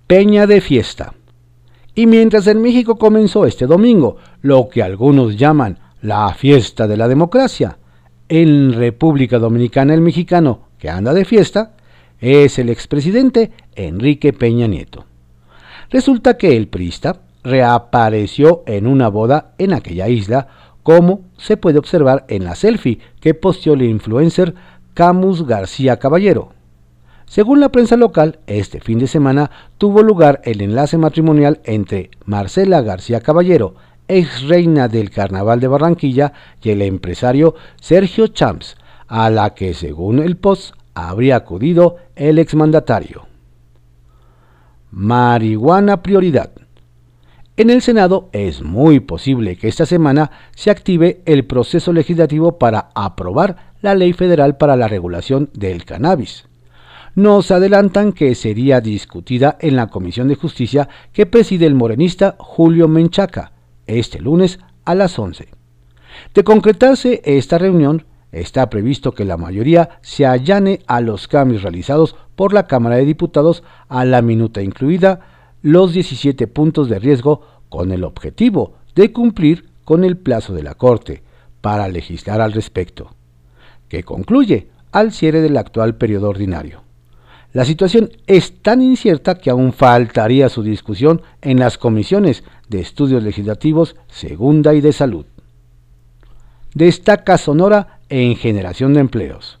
Peña 0.07 0.45
de 0.47 0.61
fiesta. 0.61 1.13
Y 1.95 2.07
mientras 2.07 2.47
en 2.47 2.61
México 2.61 2.97
comenzó 2.97 3.45
este 3.45 3.67
domingo 3.67 4.17
lo 4.41 4.67
que 4.67 4.83
algunos 4.83 5.37
llaman 5.37 5.79
la 6.01 6.33
fiesta 6.33 6.87
de 6.87 6.97
la 6.97 7.07
democracia, 7.07 7.77
en 8.27 8.73
República 8.73 9.37
Dominicana 9.39 9.93
el 9.93 10.01
mexicano 10.01 10.69
que 10.77 10.89
anda 10.89 11.13
de 11.13 11.23
fiesta 11.23 11.75
es 12.19 12.57
el 12.57 12.69
expresidente 12.69 13.51
Enrique 13.75 14.33
Peña 14.33 14.67
Nieto. 14.67 15.05
Resulta 15.93 16.37
que 16.37 16.57
el 16.57 16.69
Prista 16.69 17.17
reapareció 17.43 18.63
en 18.65 18.87
una 18.87 19.09
boda 19.09 19.53
en 19.59 19.73
aquella 19.73 20.09
isla, 20.09 20.47
como 20.81 21.21
se 21.37 21.55
puede 21.55 21.77
observar 21.77 22.25
en 22.29 22.45
la 22.45 22.55
selfie 22.55 22.97
que 23.19 23.35
posteó 23.35 23.75
el 23.75 23.83
influencer 23.83 24.55
Camus 24.95 25.45
García 25.45 25.99
Caballero. 25.99 26.53
Según 27.27 27.59
la 27.59 27.69
prensa 27.69 27.95
local, 27.95 28.39
este 28.47 28.79
fin 28.79 28.97
de 28.97 29.05
semana 29.05 29.51
tuvo 29.77 30.01
lugar 30.01 30.41
el 30.45 30.61
enlace 30.61 30.97
matrimonial 30.97 31.59
entre 31.63 32.09
Marcela 32.25 32.81
García 32.81 33.21
Caballero, 33.21 33.75
ex 34.07 34.47
reina 34.47 34.87
del 34.87 35.11
Carnaval 35.11 35.59
de 35.59 35.67
Barranquilla, 35.67 36.33
y 36.59 36.71
el 36.71 36.81
empresario 36.81 37.53
Sergio 37.79 38.25
Champs, 38.29 38.77
a 39.07 39.29
la 39.29 39.53
que 39.53 39.75
según 39.75 40.17
el 40.17 40.37
post 40.37 40.73
habría 40.95 41.35
acudido 41.35 41.97
el 42.15 42.39
exmandatario. 42.39 43.32
Marihuana 44.95 46.03
prioridad. 46.03 46.51
En 47.57 47.71
el 47.71 47.81
Senado 47.81 48.29
es 48.31 48.61
muy 48.61 48.99
posible 48.99 49.55
que 49.55 49.67
esta 49.67 49.87
semana 49.87 50.29
se 50.55 50.69
active 50.69 51.23
el 51.25 51.45
proceso 51.45 51.91
legislativo 51.93 52.59
para 52.59 52.91
aprobar 52.93 53.73
la 53.81 53.95
ley 53.95 54.13
federal 54.13 54.55
para 54.55 54.75
la 54.75 54.87
regulación 54.87 55.49
del 55.53 55.83
cannabis. 55.83 56.45
Nos 57.15 57.49
adelantan 57.49 58.13
que 58.13 58.35
sería 58.35 58.81
discutida 58.81 59.57
en 59.61 59.77
la 59.77 59.87
Comisión 59.87 60.27
de 60.27 60.35
Justicia 60.35 60.87
que 61.11 61.25
preside 61.25 61.65
el 61.65 61.73
morenista 61.73 62.35
Julio 62.37 62.87
Menchaca 62.87 63.51
este 63.87 64.19
lunes 64.19 64.59
a 64.85 64.93
las 64.93 65.17
11. 65.17 65.47
De 66.35 66.43
concretarse 66.43 67.19
esta 67.25 67.57
reunión, 67.57 68.05
está 68.33 68.69
previsto 68.69 69.13
que 69.13 69.25
la 69.25 69.37
mayoría 69.37 69.99
se 70.01 70.25
allane 70.25 70.81
a 70.87 70.99
los 71.01 71.27
cambios 71.27 71.61
realizados 71.61 72.15
por 72.35 72.51
la 72.51 72.67
Cámara 72.67 72.97
de 72.97 73.05
Diputados 73.05 73.63
a 73.87 74.03
la 74.05 74.21
minuta 74.21 74.61
incluida 74.61 75.21
los 75.61 75.93
17 75.93 76.47
puntos 76.47 76.89
de 76.89 76.99
riesgo 76.99 77.41
con 77.69 77.91
el 77.91 78.03
objetivo 78.03 78.73
de 78.95 79.13
cumplir 79.13 79.69
con 79.85 80.03
el 80.03 80.17
plazo 80.17 80.53
de 80.53 80.63
la 80.63 80.75
Corte 80.75 81.23
para 81.61 81.87
legislar 81.87 82.41
al 82.41 82.53
respecto, 82.53 83.15
que 83.87 84.03
concluye 84.03 84.67
al 84.91 85.11
cierre 85.11 85.41
del 85.41 85.57
actual 85.57 85.95
periodo 85.95 86.29
ordinario. 86.29 86.83
La 87.53 87.65
situación 87.65 88.11
es 88.25 88.61
tan 88.61 88.81
incierta 88.81 89.35
que 89.35 89.51
aún 89.51 89.73
faltaría 89.73 90.49
su 90.49 90.63
discusión 90.63 91.21
en 91.41 91.59
las 91.59 91.77
comisiones 91.77 92.43
de 92.67 92.81
estudios 92.81 93.23
legislativos 93.23 93.95
segunda 94.07 94.73
y 94.73 94.81
de 94.81 94.91
salud. 94.91 95.25
Destaca 96.73 97.37
Sonora 97.37 97.99
en 98.13 98.35
generación 98.35 98.93
de 98.93 98.99
empleos. 98.99 99.57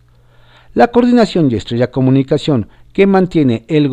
La 0.75 0.89
coordinación 0.89 1.49
y 1.49 1.55
estrella 1.55 1.89
comunicación 1.89 2.67
que 2.93 3.07
mantiene 3.07 3.65
el 3.67 3.89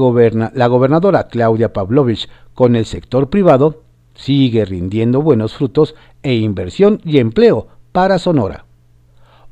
la 0.53 0.67
gobernadora 0.67 1.29
Claudia 1.29 1.73
Pavlovich 1.73 2.29
con 2.53 2.77
el 2.77 2.85
sector 2.85 3.31
privado 3.31 3.85
sigue 4.15 4.67
rindiendo 4.67 5.23
buenos 5.23 5.55
frutos 5.55 5.95
e 6.23 6.35
inversión 6.35 7.01
y 7.05 7.21
empleo 7.21 7.69
para 7.93 8.19
Sonora. 8.19 8.67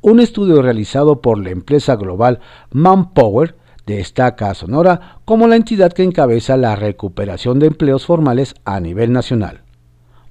Un 0.01 0.19
estudio 0.19 0.61
realizado 0.61 1.21
por 1.21 1.39
la 1.39 1.49
empresa 1.49 1.95
global 1.95 2.39
Manpower 2.71 3.55
destaca 3.87 4.51
a 4.51 4.53
Sonora 4.53 5.21
como 5.25 5.47
la 5.47 5.55
entidad 5.55 5.91
que 5.91 6.03
encabeza 6.03 6.55
la 6.55 6.75
recuperación 6.75 7.57
de 7.57 7.65
empleos 7.65 8.05
formales 8.05 8.53
a 8.63 8.79
nivel 8.79 9.11
nacional. 9.11 9.63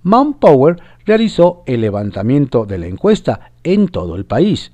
Manpower 0.04 0.80
realizó 1.04 1.64
el 1.66 1.80
levantamiento 1.80 2.64
de 2.64 2.78
la 2.78 2.86
encuesta 2.86 3.50
en 3.72 3.88
todo 3.88 4.16
el 4.16 4.24
país, 4.24 4.72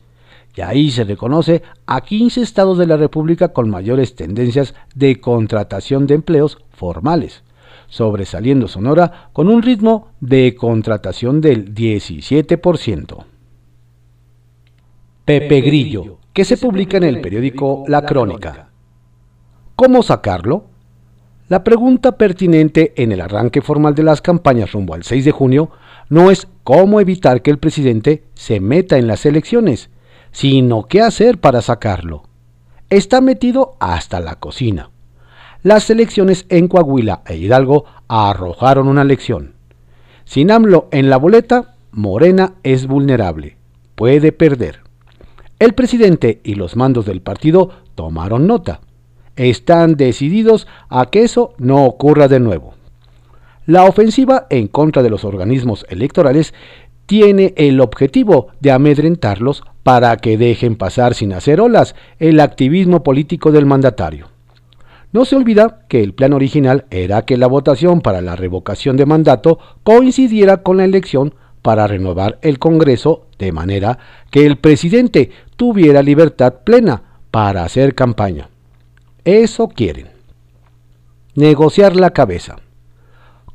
y 0.56 0.60
ahí 0.60 0.90
se 0.90 1.04
reconoce 1.04 1.62
a 1.86 2.00
15 2.00 2.40
estados 2.40 2.78
de 2.78 2.86
la 2.86 2.96
República 2.96 3.52
con 3.52 3.68
mayores 3.68 4.14
tendencias 4.14 4.74
de 4.94 5.20
contratación 5.20 6.06
de 6.06 6.14
empleos 6.14 6.58
formales, 6.70 7.42
sobresaliendo 7.88 8.68
Sonora 8.68 9.30
con 9.32 9.48
un 9.48 9.62
ritmo 9.62 10.08
de 10.20 10.54
contratación 10.54 11.40
del 11.40 11.74
17%. 11.74 13.24
Pepe 15.24 15.60
Grillo, 15.62 16.18
que 16.32 16.44
se 16.44 16.56
publica 16.56 16.98
en 16.98 17.04
el 17.04 17.20
periódico 17.20 17.84
La 17.88 18.04
Crónica. 18.04 18.68
¿Cómo 19.74 20.02
sacarlo? 20.02 20.66
La 21.48 21.64
pregunta 21.64 22.16
pertinente 22.16 22.92
en 22.96 23.12
el 23.12 23.20
arranque 23.20 23.60
formal 23.60 23.94
de 23.94 24.02
las 24.02 24.22
campañas 24.22 24.72
rumbo 24.72 24.94
al 24.94 25.02
6 25.02 25.24
de 25.24 25.30
junio 25.30 25.70
no 26.08 26.30
es 26.30 26.48
cómo 26.62 27.00
evitar 27.00 27.42
que 27.42 27.50
el 27.50 27.58
presidente 27.58 28.24
se 28.34 28.60
meta 28.60 28.98
en 28.98 29.06
las 29.06 29.26
elecciones, 29.26 29.90
sino 30.32 30.84
qué 30.84 31.00
hacer 31.00 31.38
para 31.38 31.62
sacarlo. 31.62 32.24
Está 32.90 33.20
metido 33.20 33.76
hasta 33.80 34.20
la 34.20 34.36
cocina. 34.36 34.90
Las 35.62 35.88
elecciones 35.88 36.44
en 36.50 36.68
Coahuila 36.68 37.22
e 37.26 37.36
Hidalgo 37.36 37.86
arrojaron 38.08 38.88
una 38.88 39.04
lección. 39.04 39.54
Sin 40.24 40.50
AMLO 40.50 40.88
en 40.90 41.08
la 41.08 41.16
boleta, 41.16 41.74
Morena 41.90 42.54
es 42.62 42.86
vulnerable. 42.86 43.56
Puede 43.94 44.32
perder. 44.32 44.80
El 45.58 45.74
presidente 45.74 46.40
y 46.44 46.56
los 46.56 46.76
mandos 46.76 47.06
del 47.06 47.22
partido 47.22 47.70
tomaron 47.94 48.46
nota. 48.46 48.80
Están 49.36 49.96
decididos 49.96 50.66
a 50.88 51.06
que 51.06 51.22
eso 51.22 51.54
no 51.58 51.84
ocurra 51.84 52.28
de 52.28 52.40
nuevo. 52.40 52.74
La 53.66 53.84
ofensiva 53.84 54.46
en 54.50 54.68
contra 54.68 55.02
de 55.02 55.10
los 55.10 55.24
organismos 55.24 55.86
electorales 55.88 56.52
tiene 57.06 57.54
el 57.56 57.80
objetivo 57.80 58.48
de 58.60 58.72
amedrentarlos 58.72 59.62
para 59.82 60.16
que 60.16 60.36
dejen 60.36 60.76
pasar 60.76 61.14
sin 61.14 61.32
hacer 61.32 61.60
olas 61.60 61.94
el 62.18 62.40
activismo 62.40 63.02
político 63.02 63.52
del 63.52 63.66
mandatario. 63.66 64.28
No 65.12 65.24
se 65.24 65.36
olvida 65.36 65.84
que 65.88 66.02
el 66.02 66.12
plan 66.12 66.32
original 66.32 66.86
era 66.90 67.22
que 67.22 67.36
la 67.36 67.46
votación 67.46 68.00
para 68.00 68.20
la 68.20 68.36
revocación 68.36 68.96
de 68.96 69.06
mandato 69.06 69.58
coincidiera 69.82 70.58
con 70.58 70.78
la 70.78 70.84
elección 70.84 71.34
para 71.62 71.86
renovar 71.86 72.38
el 72.42 72.58
Congreso 72.58 73.26
de 73.38 73.52
manera 73.52 73.98
que 74.30 74.44
el 74.44 74.56
presidente 74.56 75.30
tuviera 75.56 76.02
libertad 76.02 76.54
plena 76.64 77.02
para 77.30 77.64
hacer 77.64 77.94
campaña. 77.94 78.50
Eso 79.24 79.68
quieren. 79.68 80.08
Negociar 81.34 81.96
la 81.96 82.10
cabeza. 82.10 82.56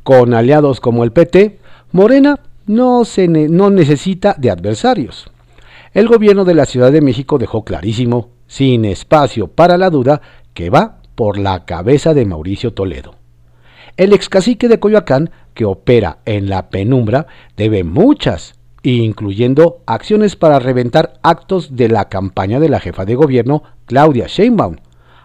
Con 0.10 0.34
aliados 0.34 0.80
como 0.80 1.04
el 1.04 1.12
PT, 1.12 1.60
Morena 1.92 2.40
no, 2.66 3.06
se 3.06 3.28
no 3.28 3.70
necesita 3.70 4.34
de 4.40 4.50
adversarios. 4.50 5.30
El 5.94 6.08
gobierno 6.08 6.46
de 6.46 6.56
la 6.56 6.66
Ciudad 6.66 6.92
de 6.92 7.00
México 7.00 7.38
dejó 7.38 7.64
clarísimo, 7.64 8.30
sin 8.48 8.86
espacio 8.86 9.50
para 9.50 9.78
la 9.78 9.92
duda, 9.92 10.20
que 10.56 10.72
va 10.72 10.98
por 11.14 11.38
la 11.38 11.64
cabeza 11.66 12.16
de 12.16 12.26
Mauricio 12.26 12.74
Toledo. 12.74 13.18
El 13.98 14.12
ex 14.12 14.30
cacique 14.30 14.68
de 14.68 14.80
Coyoacán, 14.80 15.30
que 15.54 15.66
opera 15.66 16.18
en 16.26 16.50
la 16.50 16.72
penumbra, 16.72 17.28
debe 17.56 17.84
muchas, 17.84 18.56
incluyendo 18.82 19.84
acciones 19.86 20.36
para 20.36 20.58
reventar 20.58 21.20
actos 21.22 21.76
de 21.76 21.88
la 21.88 22.10
campaña 22.10 22.60
de 22.60 22.70
la 22.70 22.80
jefa 22.80 23.06
de 23.06 23.14
gobierno, 23.14 23.62
Claudia 23.86 24.26
Sheinbaum, 24.26 24.78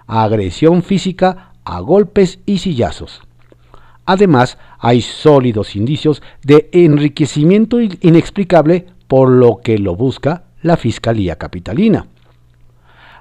agresión 0.07 0.83
física 0.83 1.55
a 1.64 1.81
golpes 1.81 2.41
y 2.45 2.59
sillazos. 2.59 3.23
Además, 4.06 4.58
hay 4.78 5.00
sólidos 5.00 5.76
indicios 5.76 6.23
de 6.42 6.68
enriquecimiento 6.73 7.80
inexplicable 7.80 8.87
por 9.08 9.30
lo 9.30 9.61
que 9.62 9.78
lo 9.78 9.96
busca 9.96 10.44
la 10.62 10.76
Fiscalía 10.76 11.37
Capitalina. 11.37 12.06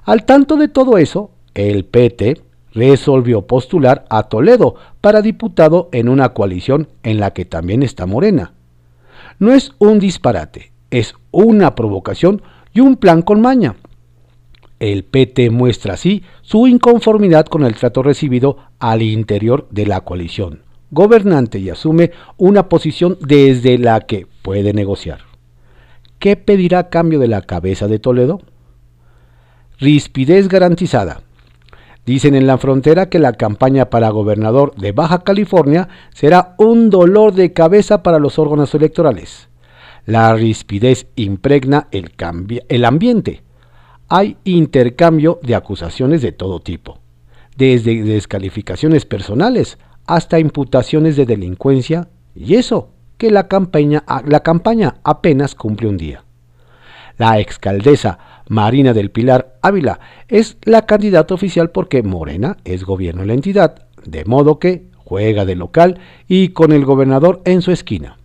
Al 0.03 0.25
tanto 0.25 0.57
de 0.57 0.67
todo 0.67 0.97
eso, 0.97 1.31
el 1.53 1.85
PT 1.85 2.41
resolvió 2.73 3.43
postular 3.43 4.05
a 4.09 4.23
Toledo 4.23 4.75
para 4.99 5.21
diputado 5.21 5.89
en 5.91 6.09
una 6.09 6.29
coalición 6.29 6.89
en 7.03 7.19
la 7.19 7.31
que 7.31 7.45
también 7.45 7.83
está 7.83 8.05
Morena. 8.05 8.53
no 9.39 9.53
es 9.53 9.73
un 9.77 9.99
disparate, 9.99 10.71
es 10.89 11.15
una 11.31 11.75
provocación 11.75 12.41
y 12.73 12.81
un 12.81 12.97
plan 12.97 13.21
con 13.21 13.41
maña. 13.41 13.75
El 14.79 15.03
PT 15.05 15.49
muestra 15.49 15.93
así 15.93 16.23
su 16.41 16.67
inconformidad 16.67 17.45
con 17.45 17.63
el 17.63 17.75
trato 17.75 18.03
recibido 18.03 18.57
al 18.79 19.01
interior 19.01 19.67
de 19.71 19.85
la 19.85 20.01
coalición 20.01 20.63
gobernante 20.93 21.59
y 21.59 21.69
asume 21.69 22.11
una 22.37 22.69
posición 22.69 23.17
desde 23.19 23.77
la 23.77 24.01
que 24.01 24.27
puede 24.41 24.73
negociar. 24.73 25.19
¿Qué 26.19 26.37
pedirá 26.37 26.79
a 26.79 26.89
cambio 26.89 27.19
de 27.19 27.27
la 27.27 27.41
cabeza 27.41 27.87
de 27.87 27.99
Toledo? 27.99 28.41
Rispidez 29.79 30.47
garantizada. 30.47 31.21
Dicen 32.05 32.35
en 32.35 32.47
la 32.47 32.57
frontera 32.57 33.09
que 33.09 33.19
la 33.19 33.33
campaña 33.33 33.89
para 33.89 34.09
gobernador 34.09 34.75
de 34.75 34.91
Baja 34.91 35.23
California 35.23 35.87
será 36.13 36.55
un 36.57 36.89
dolor 36.89 37.33
de 37.33 37.53
cabeza 37.53 38.03
para 38.03 38.19
los 38.19 38.39
órganos 38.39 38.73
electorales. 38.75 39.49
La 40.05 40.33
rispidez 40.33 41.07
impregna 41.15 41.87
el, 41.91 42.11
el 42.67 42.85
ambiente. 42.85 43.41
Hay 44.09 44.37
intercambio 44.43 45.39
de 45.43 45.55
acusaciones 45.55 46.21
de 46.21 46.33
todo 46.33 46.59
tipo, 46.59 46.99
desde 47.55 48.03
descalificaciones 48.03 49.05
personales 49.05 49.77
hasta 50.05 50.39
imputaciones 50.39 51.15
de 51.15 51.25
delincuencia, 51.25 52.07
y 52.35 52.55
eso 52.55 52.89
que 53.17 53.31
la 53.31 53.47
campaña, 53.47 54.03
la 54.25 54.41
campaña 54.41 54.95
apenas 55.03 55.55
cumple 55.55 55.87
un 55.87 55.97
día. 55.97 56.23
La 57.17 57.39
excaldesa 57.39 58.17
Marina 58.49 58.93
del 58.93 59.11
Pilar 59.11 59.57
Ávila 59.61 59.99
es 60.27 60.57
la 60.63 60.85
candidata 60.85 61.33
oficial 61.33 61.69
porque 61.69 62.03
Morena 62.03 62.57
es 62.65 62.83
gobierno 62.83 63.21
en 63.21 63.27
la 63.27 63.33
entidad, 63.33 63.87
de 64.03 64.25
modo 64.25 64.59
que 64.59 64.87
juega 64.97 65.45
de 65.45 65.55
local 65.55 65.99
y 66.27 66.49
con 66.49 66.71
el 66.71 66.85
gobernador 66.85 67.41
en 67.45 67.61
su 67.61 67.71
esquina. 67.71 68.17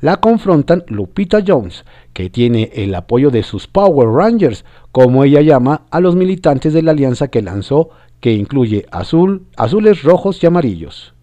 La 0.00 0.18
confrontan 0.18 0.84
Lupita 0.88 1.42
Jones, 1.46 1.84
que 2.12 2.28
tiene 2.28 2.70
el 2.74 2.94
apoyo 2.94 3.30
de 3.30 3.42
sus 3.42 3.66
Power 3.66 4.08
Rangers, 4.08 4.64
como 4.92 5.24
ella 5.24 5.40
llama 5.40 5.86
a 5.90 6.00
los 6.00 6.14
militantes 6.14 6.72
de 6.74 6.82
la 6.82 6.90
alianza 6.90 7.28
que 7.28 7.42
lanzó 7.42 7.90
que 8.20 8.32
incluye 8.32 8.86
azul, 8.90 9.46
azules, 9.56 10.02
rojos 10.02 10.42
y 10.42 10.46
amarillos. 10.46 11.14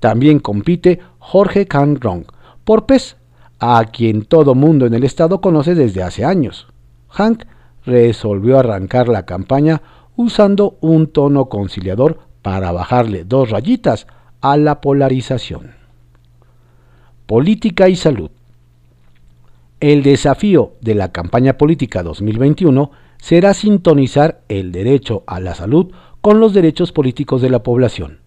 También 0.00 0.38
compite 0.38 1.00
Jorge 1.18 1.66
Can 1.66 2.00
Rong 2.00 2.24
por 2.64 2.86
PES, 2.86 3.16
a 3.58 3.84
quien 3.86 4.22
todo 4.22 4.54
mundo 4.54 4.86
en 4.86 4.94
el 4.94 5.04
estado 5.04 5.40
conoce 5.40 5.74
desde 5.74 6.02
hace 6.02 6.24
años. 6.24 6.68
Hank 7.08 7.44
resolvió 7.84 8.58
arrancar 8.58 9.08
la 9.08 9.24
campaña 9.24 9.82
usando 10.16 10.76
un 10.80 11.08
tono 11.08 11.46
conciliador 11.46 12.18
para 12.42 12.72
bajarle 12.72 13.24
dos 13.24 13.50
rayitas 13.50 14.06
a 14.40 14.56
la 14.56 14.80
polarización. 14.80 15.72
Política 17.26 17.88
y 17.88 17.96
salud. 17.96 18.30
El 19.80 20.02
desafío 20.02 20.72
de 20.80 20.94
la 20.94 21.12
campaña 21.12 21.56
política 21.56 22.02
2021 22.02 22.90
será 23.18 23.54
sintonizar 23.54 24.40
el 24.48 24.72
derecho 24.72 25.24
a 25.26 25.40
la 25.40 25.54
salud 25.54 25.92
con 26.28 26.40
los 26.40 26.52
derechos 26.52 26.92
políticos 26.92 27.40
de 27.40 27.48
la 27.48 27.62
población. 27.62 28.18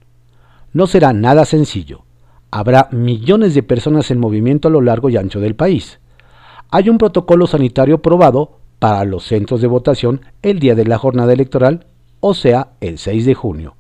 No 0.74 0.88
será 0.88 1.14
nada 1.14 1.46
sencillo. 1.46 2.02
Habrá 2.50 2.90
millones 2.92 3.54
de 3.54 3.62
personas 3.62 4.10
en 4.10 4.20
movimiento 4.20 4.70
a 4.70 4.72
lo 4.72 4.82
largo 4.82 5.12
y 5.12 5.18
ancho 5.18 5.40
del 5.40 5.56
país. 5.56 6.00
Hay 6.72 6.90
un 6.90 6.98
protocolo 6.98 7.46
sanitario 7.46 8.02
probado 8.02 8.58
para 8.80 9.06
los 9.06 9.26
centros 9.26 9.62
de 9.62 9.68
votación 9.68 10.22
el 10.42 10.58
día 10.58 10.74
de 10.74 10.86
la 10.86 10.98
jornada 10.98 11.32
electoral, 11.32 11.86
o 12.22 12.34
sea, 12.34 12.70
el 12.82 12.98
6 12.98 13.24
de 13.24 13.36
junio. 13.36 13.76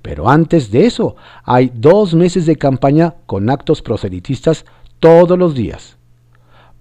Pero 0.00 0.30
antes 0.30 0.70
de 0.70 0.86
eso, 0.86 1.16
hay 1.44 1.70
dos 1.74 2.14
meses 2.14 2.46
de 2.46 2.56
campaña 2.56 3.16
con 3.26 3.50
actos 3.50 3.82
proselitistas 3.82 4.64
todos 4.98 5.38
los 5.38 5.54
días. 5.54 5.98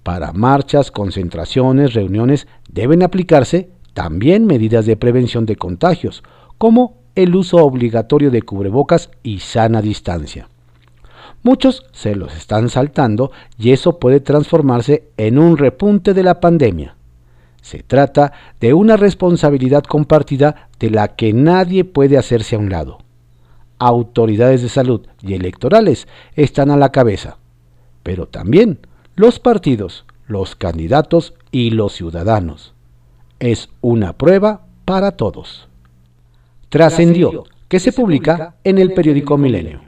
Para 0.03 0.31
marchas, 0.31 0.89
concentraciones, 0.91 1.95
reuniones 1.95 2.47
deben 2.71 3.03
aplicarse 3.03 3.71
también 3.93 4.45
medidas 4.45 4.85
de 4.85 4.95
prevención 4.95 5.45
de 5.45 5.57
contagios, 5.57 6.23
como 6.57 6.97
el 7.15 7.35
uso 7.35 7.57
obligatorio 7.57 8.31
de 8.31 8.43
cubrebocas 8.43 9.09
y 9.23 9.39
sana 9.39 9.81
distancia. 9.81 10.49
Muchos 11.43 11.85
se 11.91 12.15
los 12.15 12.35
están 12.35 12.69
saltando 12.69 13.31
y 13.57 13.71
eso 13.71 13.99
puede 13.99 14.19
transformarse 14.19 15.09
en 15.17 15.39
un 15.39 15.57
repunte 15.57 16.13
de 16.13 16.23
la 16.23 16.39
pandemia. 16.39 16.95
Se 17.61 17.83
trata 17.83 18.33
de 18.59 18.73
una 18.73 18.97
responsabilidad 18.97 19.83
compartida 19.83 20.69
de 20.79 20.89
la 20.89 21.15
que 21.15 21.33
nadie 21.33 21.85
puede 21.85 22.17
hacerse 22.17 22.55
a 22.55 22.59
un 22.59 22.69
lado. 22.69 22.99
Autoridades 23.79 24.61
de 24.61 24.69
salud 24.69 25.07
y 25.21 25.33
electorales 25.33 26.07
están 26.35 26.71
a 26.71 26.77
la 26.77 26.91
cabeza, 26.91 27.37
pero 28.03 28.27
también 28.27 28.79
los 29.15 29.39
partidos, 29.39 30.05
los 30.27 30.55
candidatos 30.55 31.33
y 31.51 31.71
los 31.71 31.93
ciudadanos. 31.93 32.73
Es 33.39 33.69
una 33.81 34.13
prueba 34.13 34.65
para 34.85 35.11
todos 35.11 35.66
trascendió, 36.69 37.45
que 37.67 37.79
se 37.79 37.91
publica 37.91 38.55
en 38.63 38.77
el 38.77 38.93
periódico 38.93 39.37
Milenio. 39.37 39.81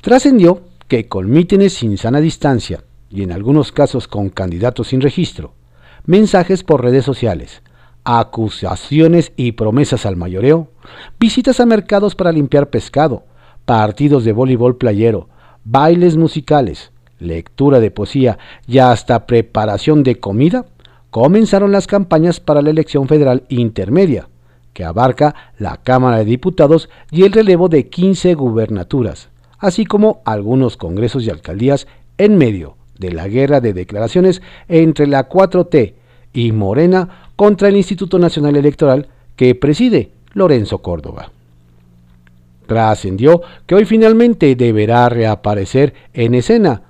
Trascendió 0.00 0.62
que 0.86 1.08
con 1.08 1.30
mítines 1.30 1.74
sin 1.74 1.98
sana 1.98 2.20
distancia 2.20 2.84
y 3.10 3.22
en 3.22 3.32
algunos 3.32 3.72
casos 3.72 4.08
con 4.08 4.28
candidatos 4.30 4.88
sin 4.88 5.00
registro, 5.00 5.54
mensajes 6.04 6.62
por 6.62 6.82
redes 6.82 7.04
sociales, 7.04 7.62
acusaciones 8.04 9.32
y 9.36 9.52
promesas 9.52 10.06
al 10.06 10.16
mayoreo, 10.16 10.70
visitas 11.18 11.60
a 11.60 11.66
mercados 11.66 12.14
para 12.14 12.32
limpiar 12.32 12.70
pescado, 12.70 13.24
partidos 13.64 14.24
de 14.24 14.32
voleibol 14.32 14.76
playero, 14.76 15.28
bailes 15.64 16.16
musicales, 16.16 16.92
lectura 17.18 17.80
de 17.80 17.90
poesía 17.90 18.38
y 18.66 18.78
hasta 18.78 19.26
preparación 19.26 20.02
de 20.02 20.20
comida, 20.20 20.66
comenzaron 21.10 21.72
las 21.72 21.86
campañas 21.86 22.40
para 22.40 22.62
la 22.62 22.70
elección 22.70 23.08
federal 23.08 23.44
intermedia, 23.48 24.28
que 24.78 24.84
abarca 24.84 25.34
la 25.58 25.78
Cámara 25.78 26.18
de 26.18 26.24
Diputados 26.24 26.88
y 27.10 27.24
el 27.24 27.32
relevo 27.32 27.68
de 27.68 27.88
15 27.88 28.34
gubernaturas, 28.34 29.28
así 29.58 29.84
como 29.84 30.22
algunos 30.24 30.76
congresos 30.76 31.24
y 31.24 31.30
alcaldías 31.30 31.88
en 32.16 32.38
medio 32.38 32.76
de 32.96 33.10
la 33.10 33.26
guerra 33.26 33.60
de 33.60 33.72
declaraciones 33.72 34.40
entre 34.68 35.08
la 35.08 35.28
4T 35.28 35.94
y 36.32 36.52
Morena 36.52 37.30
contra 37.34 37.66
el 37.66 37.76
Instituto 37.76 38.20
Nacional 38.20 38.54
Electoral 38.54 39.08
que 39.34 39.56
preside 39.56 40.12
Lorenzo 40.34 40.78
Córdoba. 40.78 41.32
Trascendió 42.68 43.42
que 43.66 43.74
hoy 43.74 43.84
finalmente 43.84 44.54
deberá 44.54 45.08
reaparecer 45.08 45.92
en 46.12 46.36
escena 46.36 46.82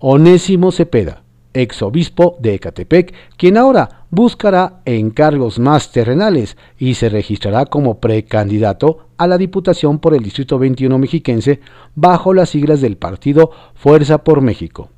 Onésimo 0.00 0.72
Cepeda, 0.72 1.22
exobispo 1.54 2.36
de 2.40 2.54
Ecatepec, 2.54 3.14
quien 3.36 3.56
ahora 3.56 4.05
buscará 4.16 4.80
encargos 4.86 5.58
más 5.58 5.92
terrenales 5.92 6.56
y 6.78 6.94
se 6.94 7.10
registrará 7.10 7.66
como 7.66 8.00
precandidato 8.00 9.08
a 9.18 9.26
la 9.26 9.36
Diputación 9.36 9.98
por 9.98 10.14
el 10.14 10.22
Distrito 10.22 10.58
21 10.58 10.96
mexiquense 10.96 11.60
bajo 11.94 12.32
las 12.32 12.48
siglas 12.48 12.80
del 12.80 12.96
partido 12.96 13.50
Fuerza 13.74 14.24
por 14.24 14.40
México. 14.40 14.88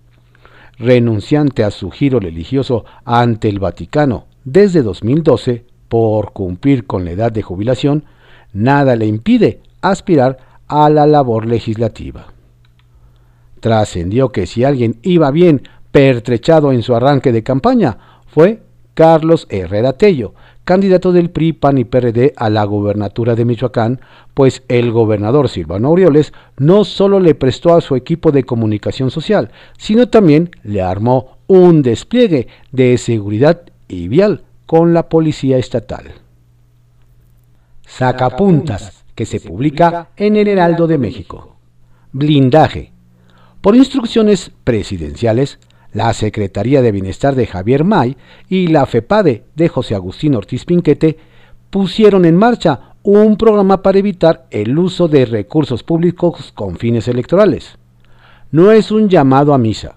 Renunciante 0.78 1.64
a 1.64 1.72
su 1.72 1.90
giro 1.90 2.20
religioso 2.20 2.84
ante 3.04 3.48
el 3.48 3.58
Vaticano 3.58 4.26
desde 4.44 4.82
2012 4.82 5.64
por 5.88 6.32
cumplir 6.32 6.86
con 6.86 7.04
la 7.04 7.10
edad 7.10 7.32
de 7.32 7.42
jubilación, 7.42 8.04
nada 8.52 8.94
le 8.94 9.06
impide 9.06 9.62
aspirar 9.82 10.38
a 10.68 10.88
la 10.90 11.08
labor 11.08 11.44
legislativa. 11.44 12.26
Trascendió 13.58 14.30
que 14.30 14.46
si 14.46 14.62
alguien 14.62 15.00
iba 15.02 15.32
bien 15.32 15.62
pertrechado 15.90 16.70
en 16.70 16.82
su 16.82 16.94
arranque 16.94 17.32
de 17.32 17.42
campaña 17.42 17.98
fue 18.28 18.67
Carlos 18.98 19.46
Herrera 19.48 19.92
Tello, 19.92 20.34
candidato 20.64 21.12
del 21.12 21.30
PRI, 21.30 21.52
PAN 21.52 21.78
y 21.78 21.84
PRD 21.84 22.32
a 22.36 22.50
la 22.50 22.64
gobernatura 22.64 23.36
de 23.36 23.44
Michoacán, 23.44 24.00
pues 24.34 24.64
el 24.66 24.90
gobernador 24.90 25.48
Silvano 25.48 25.86
Aureoles 25.86 26.32
no 26.56 26.84
solo 26.84 27.20
le 27.20 27.36
prestó 27.36 27.76
a 27.76 27.80
su 27.80 27.94
equipo 27.94 28.32
de 28.32 28.42
comunicación 28.42 29.12
social, 29.12 29.52
sino 29.76 30.08
también 30.08 30.50
le 30.64 30.82
armó 30.82 31.38
un 31.46 31.82
despliegue 31.82 32.48
de 32.72 32.98
seguridad 32.98 33.60
y 33.86 34.08
vial 34.08 34.42
con 34.66 34.94
la 34.94 35.08
policía 35.08 35.58
estatal. 35.58 36.14
Sacapuntas, 37.86 39.04
que 39.14 39.26
se 39.26 39.38
publica 39.38 40.08
en 40.16 40.34
el 40.34 40.48
Heraldo 40.48 40.88
de 40.88 40.98
México. 40.98 41.54
Blindaje. 42.10 42.90
Por 43.60 43.76
instrucciones 43.76 44.50
presidenciales, 44.64 45.60
la 45.98 46.14
Secretaría 46.14 46.80
de 46.80 46.92
Bienestar 46.92 47.34
de 47.34 47.48
Javier 47.48 47.82
May 47.82 48.16
y 48.48 48.68
la 48.68 48.86
FEPADE 48.86 49.42
de 49.56 49.68
José 49.68 49.96
Agustín 49.96 50.36
Ortiz 50.36 50.64
Pinquete 50.64 51.18
pusieron 51.70 52.24
en 52.24 52.36
marcha 52.36 52.94
un 53.02 53.36
programa 53.36 53.82
para 53.82 53.98
evitar 53.98 54.46
el 54.52 54.78
uso 54.78 55.08
de 55.08 55.26
recursos 55.26 55.82
públicos 55.82 56.52
con 56.54 56.76
fines 56.76 57.08
electorales. 57.08 57.78
No 58.52 58.70
es 58.70 58.92
un 58.92 59.08
llamado 59.08 59.52
a 59.52 59.58
misa. 59.58 59.96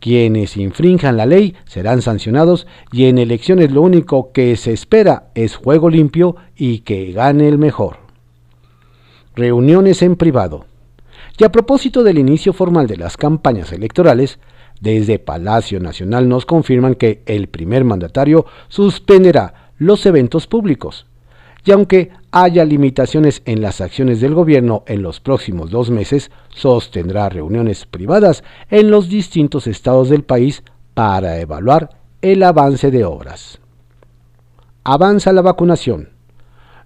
Quienes 0.00 0.56
infrinjan 0.56 1.16
la 1.16 1.26
ley 1.26 1.54
serán 1.64 2.02
sancionados 2.02 2.66
y 2.90 3.04
en 3.04 3.18
elecciones 3.18 3.70
lo 3.70 3.82
único 3.82 4.32
que 4.32 4.56
se 4.56 4.72
espera 4.72 5.28
es 5.36 5.54
juego 5.54 5.90
limpio 5.90 6.34
y 6.56 6.80
que 6.80 7.12
gane 7.12 7.46
el 7.46 7.58
mejor. 7.58 7.98
Reuniones 9.36 10.02
en 10.02 10.16
privado. 10.16 10.64
Y 11.38 11.44
a 11.44 11.52
propósito 11.52 12.02
del 12.02 12.18
inicio 12.18 12.52
formal 12.52 12.88
de 12.88 12.96
las 12.96 13.16
campañas 13.16 13.70
electorales, 13.70 14.40
Desde 14.80 15.18
Palacio 15.18 15.80
Nacional 15.80 16.28
nos 16.28 16.46
confirman 16.46 16.94
que 16.94 17.22
el 17.26 17.48
primer 17.48 17.84
mandatario 17.84 18.46
suspenderá 18.68 19.72
los 19.78 20.04
eventos 20.06 20.46
públicos. 20.46 21.06
Y 21.64 21.72
aunque 21.72 22.10
haya 22.30 22.64
limitaciones 22.64 23.42
en 23.44 23.60
las 23.60 23.80
acciones 23.80 24.20
del 24.20 24.34
gobierno 24.34 24.84
en 24.86 25.02
los 25.02 25.20
próximos 25.20 25.70
dos 25.70 25.90
meses, 25.90 26.30
sostendrá 26.48 27.28
reuniones 27.28 27.86
privadas 27.86 28.44
en 28.70 28.90
los 28.90 29.08
distintos 29.08 29.66
estados 29.66 30.08
del 30.08 30.22
país 30.22 30.62
para 30.94 31.40
evaluar 31.40 31.90
el 32.22 32.42
avance 32.42 32.90
de 32.90 33.04
obras. 33.04 33.58
Avanza 34.84 35.32
la 35.32 35.42
vacunación. 35.42 36.10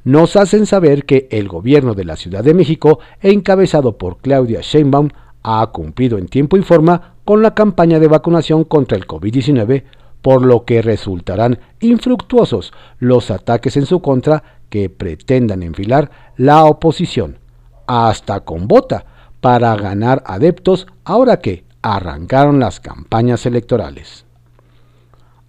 Nos 0.02 0.36
hacen 0.36 0.64
saber 0.64 1.04
que 1.04 1.28
el 1.30 1.48
gobierno 1.48 1.94
de 1.94 2.06
la 2.06 2.16
Ciudad 2.16 2.42
de 2.42 2.54
México, 2.54 3.00
encabezado 3.20 3.98
por 3.98 4.18
Claudia 4.18 4.60
Sheinbaum, 4.62 5.10
ha 5.42 5.66
cumplido 5.68 6.18
en 6.18 6.28
tiempo 6.28 6.56
y 6.56 6.62
forma 6.62 7.14
con 7.24 7.42
la 7.42 7.54
campaña 7.54 7.98
de 7.98 8.08
vacunación 8.08 8.64
contra 8.64 8.96
el 8.96 9.06
COVID-19, 9.06 9.84
por 10.22 10.44
lo 10.44 10.64
que 10.64 10.82
resultarán 10.82 11.58
infructuosos 11.80 12.72
los 12.98 13.30
ataques 13.30 13.76
en 13.76 13.86
su 13.86 14.00
contra 14.00 14.42
que 14.68 14.90
pretendan 14.90 15.62
enfilar 15.62 16.10
la 16.36 16.64
oposición, 16.64 17.38
hasta 17.86 18.40
con 18.40 18.68
bota, 18.68 19.04
para 19.40 19.74
ganar 19.76 20.22
adeptos 20.26 20.86
ahora 21.04 21.38
que 21.38 21.64
arrancaron 21.82 22.60
las 22.60 22.78
campañas 22.80 23.46
electorales. 23.46 24.26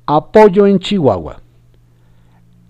Apoyo 0.05 0.65
en 0.65 0.79
Chihuahua. 0.79 1.41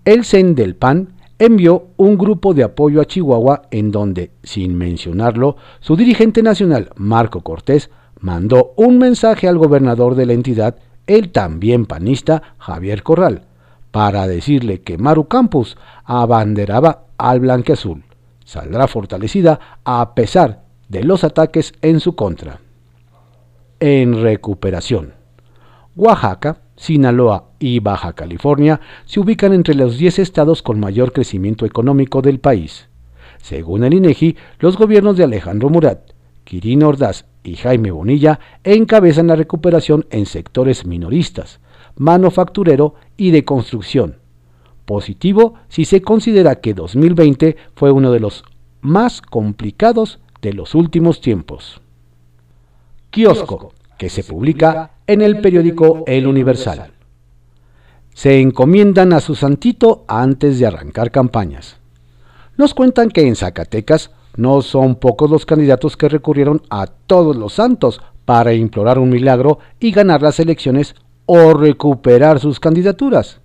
El 0.04 0.24
CEN 0.24 0.54
del 0.54 0.74
PAN 0.74 1.14
envió 1.38 1.88
un 1.96 2.16
grupo 2.16 2.54
de 2.54 2.64
apoyo 2.64 3.00
a 3.00 3.04
Chihuahua 3.04 3.62
en 3.70 3.90
donde, 3.90 4.30
sin 4.42 4.76
mencionarlo, 4.76 5.56
su 5.80 5.96
dirigente 5.96 6.42
nacional, 6.42 6.90
Marco 6.96 7.40
Cortés, 7.40 7.90
mandó 8.20 8.72
un 8.76 8.98
mensaje 8.98 9.48
al 9.48 9.58
gobernador 9.58 10.14
de 10.14 10.26
la 10.26 10.32
entidad, 10.32 10.76
el 11.06 11.30
también 11.30 11.86
panista 11.86 12.54
Javier 12.58 13.02
Corral, 13.02 13.42
para 13.90 14.26
decirle 14.26 14.80
que 14.80 14.98
Maru 14.98 15.26
Campus 15.26 15.76
abanderaba 16.04 17.04
al 17.18 17.40
blanqueazul. 17.40 18.04
Saldrá 18.44 18.86
fortalecida 18.88 19.58
a 19.84 20.14
pesar 20.14 20.62
de 20.88 21.04
los 21.04 21.24
ataques 21.24 21.72
en 21.82 22.00
su 22.00 22.14
contra. 22.14 22.60
En 23.80 24.22
recuperación. 24.22 25.14
Oaxaca, 25.96 26.58
Sinaloa 26.76 27.51
y 27.62 27.78
Baja 27.78 28.12
California 28.12 28.80
se 29.06 29.20
ubican 29.20 29.52
entre 29.52 29.76
los 29.76 29.96
10 29.96 30.18
estados 30.18 30.62
con 30.62 30.80
mayor 30.80 31.12
crecimiento 31.12 31.64
económico 31.64 32.20
del 32.20 32.40
país. 32.40 32.88
Según 33.40 33.84
el 33.84 33.94
INEGI, 33.94 34.36
los 34.58 34.76
gobiernos 34.76 35.16
de 35.16 35.24
Alejandro 35.24 35.70
Murat, 35.70 36.10
Quirino 36.42 36.88
Ordaz 36.88 37.24
y 37.44 37.54
Jaime 37.54 37.92
Bonilla 37.92 38.40
encabezan 38.64 39.28
la 39.28 39.36
recuperación 39.36 40.06
en 40.10 40.26
sectores 40.26 40.84
minoristas, 40.86 41.60
manufacturero 41.96 42.94
y 43.16 43.30
de 43.30 43.44
construcción. 43.44 44.16
Positivo 44.84 45.54
si 45.68 45.84
se 45.84 46.02
considera 46.02 46.56
que 46.56 46.74
2020 46.74 47.56
fue 47.76 47.92
uno 47.92 48.10
de 48.10 48.18
los 48.18 48.42
más 48.80 49.22
complicados 49.22 50.18
de 50.40 50.52
los 50.52 50.74
últimos 50.74 51.20
tiempos. 51.20 51.80
Kiosco, 53.10 53.72
que 53.98 54.08
se 54.10 54.24
publica 54.24 54.90
en 55.06 55.22
el 55.22 55.40
periódico 55.40 56.02
El 56.08 56.26
Universal. 56.26 56.90
Se 58.14 58.40
encomiendan 58.40 59.12
a 59.12 59.20
su 59.20 59.34
santito 59.34 60.04
antes 60.06 60.58
de 60.58 60.66
arrancar 60.66 61.10
campañas. 61.10 61.78
Nos 62.56 62.74
cuentan 62.74 63.10
que 63.10 63.26
en 63.26 63.36
Zacatecas 63.36 64.10
no 64.36 64.62
son 64.62 64.96
pocos 64.96 65.30
los 65.30 65.46
candidatos 65.46 65.96
que 65.96 66.08
recurrieron 66.08 66.62
a 66.70 66.86
todos 66.86 67.36
los 67.36 67.54
santos 67.54 68.00
para 68.24 68.52
implorar 68.54 68.98
un 68.98 69.10
milagro 69.10 69.58
y 69.80 69.90
ganar 69.92 70.22
las 70.22 70.40
elecciones 70.40 70.94
o 71.26 71.54
recuperar 71.54 72.40
sus 72.40 72.60
candidaturas. 72.60 73.40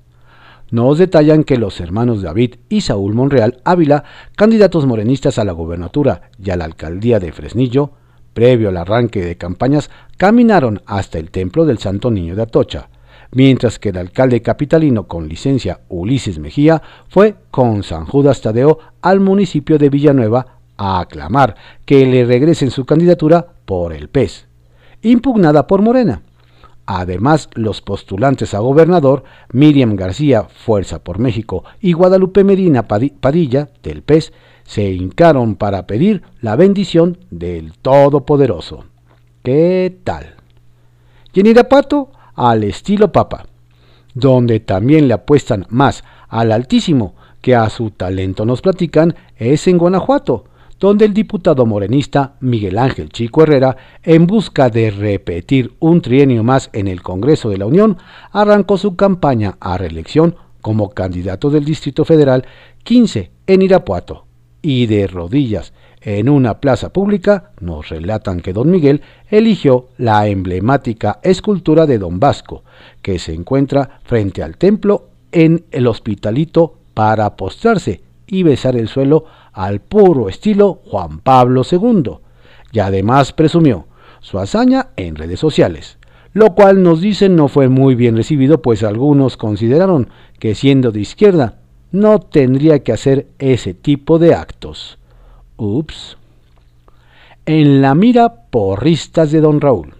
Nos 0.69 0.97
detallan 0.97 1.45
que 1.45 1.57
los 1.57 1.79
hermanos 1.79 2.21
David 2.21 2.55
y 2.67 2.81
Saúl 2.81 3.13
Monreal 3.13 3.61
Ávila, 3.63 4.03
candidatos 4.35 4.85
morenistas 4.85 5.39
a 5.39 5.45
la 5.45 5.53
gobernatura 5.53 6.29
y 6.43 6.49
a 6.49 6.57
la 6.57 6.65
alcaldía 6.65 7.19
de 7.19 7.31
Fresnillo, 7.31 7.91
previo 8.33 8.69
al 8.69 8.77
arranque 8.77 9.23
de 9.23 9.37
campañas, 9.37 9.89
caminaron 10.17 10.81
hasta 10.85 11.19
el 11.19 11.31
templo 11.31 11.65
del 11.65 11.77
Santo 11.77 12.11
Niño 12.11 12.35
de 12.35 12.43
Atocha, 12.43 12.89
mientras 13.31 13.79
que 13.79 13.89
el 13.89 13.97
alcalde 13.97 14.41
capitalino 14.41 15.07
con 15.07 15.27
licencia 15.27 15.81
Ulises 15.89 16.39
Mejía 16.39 16.81
fue 17.09 17.35
con 17.51 17.83
San 17.83 18.05
Judas 18.05 18.41
Tadeo 18.41 18.79
al 19.01 19.19
municipio 19.19 19.77
de 19.77 19.89
Villanueva 19.89 20.57
a 20.77 20.99
aclamar 20.99 21.55
que 21.85 22.05
le 22.05 22.25
regresen 22.25 22.71
su 22.71 22.85
candidatura 22.85 23.47
por 23.65 23.93
el 23.93 24.09
PES, 24.09 24.47
impugnada 25.01 25.67
por 25.67 25.81
Morena. 25.81 26.21
Además, 26.85 27.49
los 27.53 27.81
postulantes 27.81 28.53
a 28.53 28.59
gobernador, 28.59 29.25
Miriam 29.51 29.97
García, 29.97 30.43
Fuerza 30.43 31.03
por 31.03 31.19
México, 31.19 31.65
y 31.81 31.91
Guadalupe 31.91 32.45
Medina 32.45 32.87
Padilla, 32.87 33.69
del 33.83 34.03
PES, 34.03 34.31
se 34.63 34.89
hincaron 34.91 35.55
para 35.55 35.85
pedir 35.85 36.23
la 36.39 36.55
bendición 36.55 37.17
del 37.29 37.73
Todopoderoso. 37.73 38.85
¿Qué 39.43 39.97
tal? 40.05 40.35
Y 41.33 41.41
en 41.41 41.47
Irapuato, 41.47 42.09
al 42.37 42.63
estilo 42.63 43.11
Papa, 43.11 43.45
donde 44.13 44.61
también 44.61 45.09
le 45.09 45.15
apuestan 45.15 45.65
más 45.69 46.05
al 46.29 46.53
Altísimo 46.53 47.15
que 47.41 47.55
a 47.55 47.69
su 47.69 47.91
talento 47.91 48.45
nos 48.45 48.61
platican, 48.61 49.15
es 49.35 49.67
en 49.67 49.77
Guanajuato, 49.77 50.45
donde 50.79 51.05
el 51.05 51.13
diputado 51.13 51.65
morenista 51.65 52.35
Miguel 52.39 52.77
Ángel 52.77 53.09
Chico 53.09 53.43
Herrera, 53.43 53.75
en 54.03 54.27
busca 54.27 54.69
de 54.69 54.91
repetir 54.91 55.73
un 55.79 56.01
trienio 56.01 56.43
más 56.43 56.69
en 56.73 56.87
el 56.87 57.01
Congreso 57.01 57.49
de 57.49 57.57
la 57.57 57.65
Unión, 57.65 57.97
arrancó 58.31 58.77
su 58.77 58.95
campaña 58.95 59.57
a 59.59 59.77
reelección 59.77 60.35
como 60.61 60.89
candidato 60.89 61.49
del 61.49 61.65
Distrito 61.65 62.05
Federal 62.05 62.45
15 62.83 63.31
en 63.47 63.61
Irapuato. 63.61 64.25
Y 64.61 64.87
de 64.87 65.07
rodillas 65.07 65.71
en 66.07 66.29
una 66.29 66.61
plaza 66.61 66.93
pública 66.93 67.51
nos 67.59 67.89
relatan 67.89 68.39
que 68.39 68.53
don 68.53 68.71
Miguel 68.71 69.01
eligió 69.29 69.89
la 69.97 70.25
emblemática 70.27 71.19
escultura 71.21 71.85
de 71.85 71.97
don 71.97 72.17
Vasco, 72.17 72.63
que 73.01 73.19
se 73.19 73.33
encuentra 73.33 73.99
frente 74.05 74.41
al 74.41 74.55
templo 74.55 75.09
en 75.33 75.65
el 75.69 75.85
hospitalito 75.85 76.75
para 76.93 77.35
postrarse 77.35 77.99
y 78.25 78.43
besar 78.43 78.77
el 78.77 78.87
suelo 78.87 79.25
al 79.51 79.81
puro 79.81 80.29
estilo 80.29 80.79
Juan 80.85 81.19
Pablo 81.19 81.63
II, 81.69 82.19
y 82.71 82.79
además 82.79 83.33
presumió 83.33 83.87
su 84.21 84.39
hazaña 84.39 84.91
en 84.95 85.17
redes 85.17 85.41
sociales, 85.41 85.97
lo 86.31 86.55
cual 86.55 86.83
nos 86.83 87.01
dicen 87.01 87.35
no 87.35 87.49
fue 87.49 87.67
muy 87.67 87.95
bien 87.95 88.15
recibido, 88.15 88.61
pues 88.61 88.81
algunos 88.83 89.35
consideraron 89.35 90.07
que 90.39 90.55
siendo 90.55 90.93
de 90.93 91.01
izquierda 91.01 91.59
no 91.91 92.19
tendría 92.19 92.79
que 92.79 92.93
hacer 92.93 93.27
ese 93.39 93.73
tipo 93.73 94.19
de 94.19 94.35
actos. 94.35 94.96
Ups. 95.57 96.17
En 97.47 97.81
la 97.81 97.95
mira 97.95 98.43
porristas 98.51 99.31
de 99.31 99.41
don 99.41 99.59
Raúl. 99.59 99.93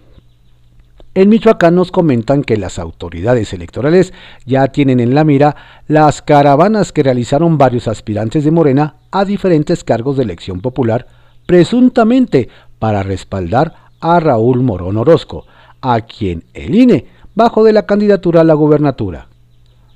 En 1.14 1.30
Michoacán 1.30 1.74
nos 1.74 1.90
comentan 1.90 2.44
que 2.44 2.56
las 2.56 2.78
autoridades 2.78 3.52
electorales 3.52 4.12
ya 4.46 4.68
tienen 4.68 5.00
en 5.00 5.16
la 5.16 5.24
mira 5.24 5.56
las 5.88 6.22
caravanas 6.22 6.92
que 6.92 7.02
realizaron 7.02 7.58
varios 7.58 7.88
aspirantes 7.88 8.44
de 8.44 8.52
Morena 8.52 8.96
a 9.10 9.24
diferentes 9.24 9.82
cargos 9.82 10.16
de 10.16 10.22
elección 10.22 10.60
popular, 10.60 11.08
presuntamente 11.44 12.48
para 12.78 13.02
respaldar 13.02 13.74
a 13.98 14.20
Raúl 14.20 14.62
Morón 14.62 14.96
Orozco, 14.96 15.44
a 15.80 16.02
quien 16.02 16.44
el 16.54 16.74
INE 16.74 17.06
bajó 17.34 17.64
de 17.64 17.72
la 17.72 17.84
candidatura 17.84 18.42
a 18.42 18.44
la 18.44 18.54
gubernatura. 18.54 19.26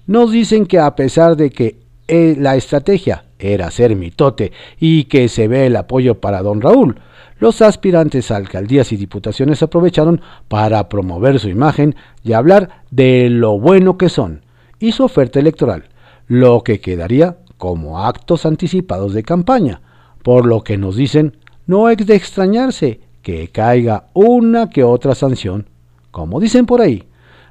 Nos 0.09 0.33
dicen 0.33 0.66
que 0.66 0.81
a 0.81 0.96
pesar 0.96 1.37
de 1.37 1.51
que 1.51 1.77
eh, 2.09 2.35
la 2.37 2.57
estrategia 2.57 3.27
era 3.42 3.70
ser 3.70 3.96
mitote 3.96 4.52
y 4.78 5.05
que 5.05 5.28
se 5.28 5.48
ve 5.48 5.66
el 5.66 5.76
apoyo 5.76 6.20
para 6.20 6.42
don 6.42 6.61
Raúl, 6.61 7.00
los 7.38 7.61
aspirantes 7.61 8.31
a 8.31 8.37
alcaldías 8.37 8.92
y 8.92 8.96
diputaciones 8.96 9.62
aprovecharon 9.62 10.20
para 10.48 10.88
promover 10.88 11.40
su 11.40 11.48
imagen 11.48 11.96
y 12.22 12.35
hablar 12.35 12.85
de 12.90 13.28
lo 13.31 13.59
bueno 13.59 13.98
que 13.98 14.09
son 14.09 14.44
y 14.78 14.92
su 14.92 15.05
oferta 15.05 15.40
electoral, 15.40 15.87
lo 16.28 16.62
que 16.62 16.81
quedaría 16.81 17.38
como 17.57 18.05
actos 18.05 18.46
anticipados 18.46 19.12
de 19.12 19.22
campaña, 19.22 19.81
por 20.22 20.46
lo 20.46 20.62
que 20.62 20.76
nos 20.78 20.96
dicen 20.96 21.37
no 21.66 21.88
es 21.88 21.98
de 22.07 22.14
extrañarse 22.14 23.00
que 23.22 23.48
caiga 23.48 24.09
una 24.12 24.68
que 24.70 24.85
otra 24.85 25.14
sanción, 25.14 25.68
como 26.11 26.40
dicen 26.40 26.66
por 26.66 26.81
ahí, 26.81 27.05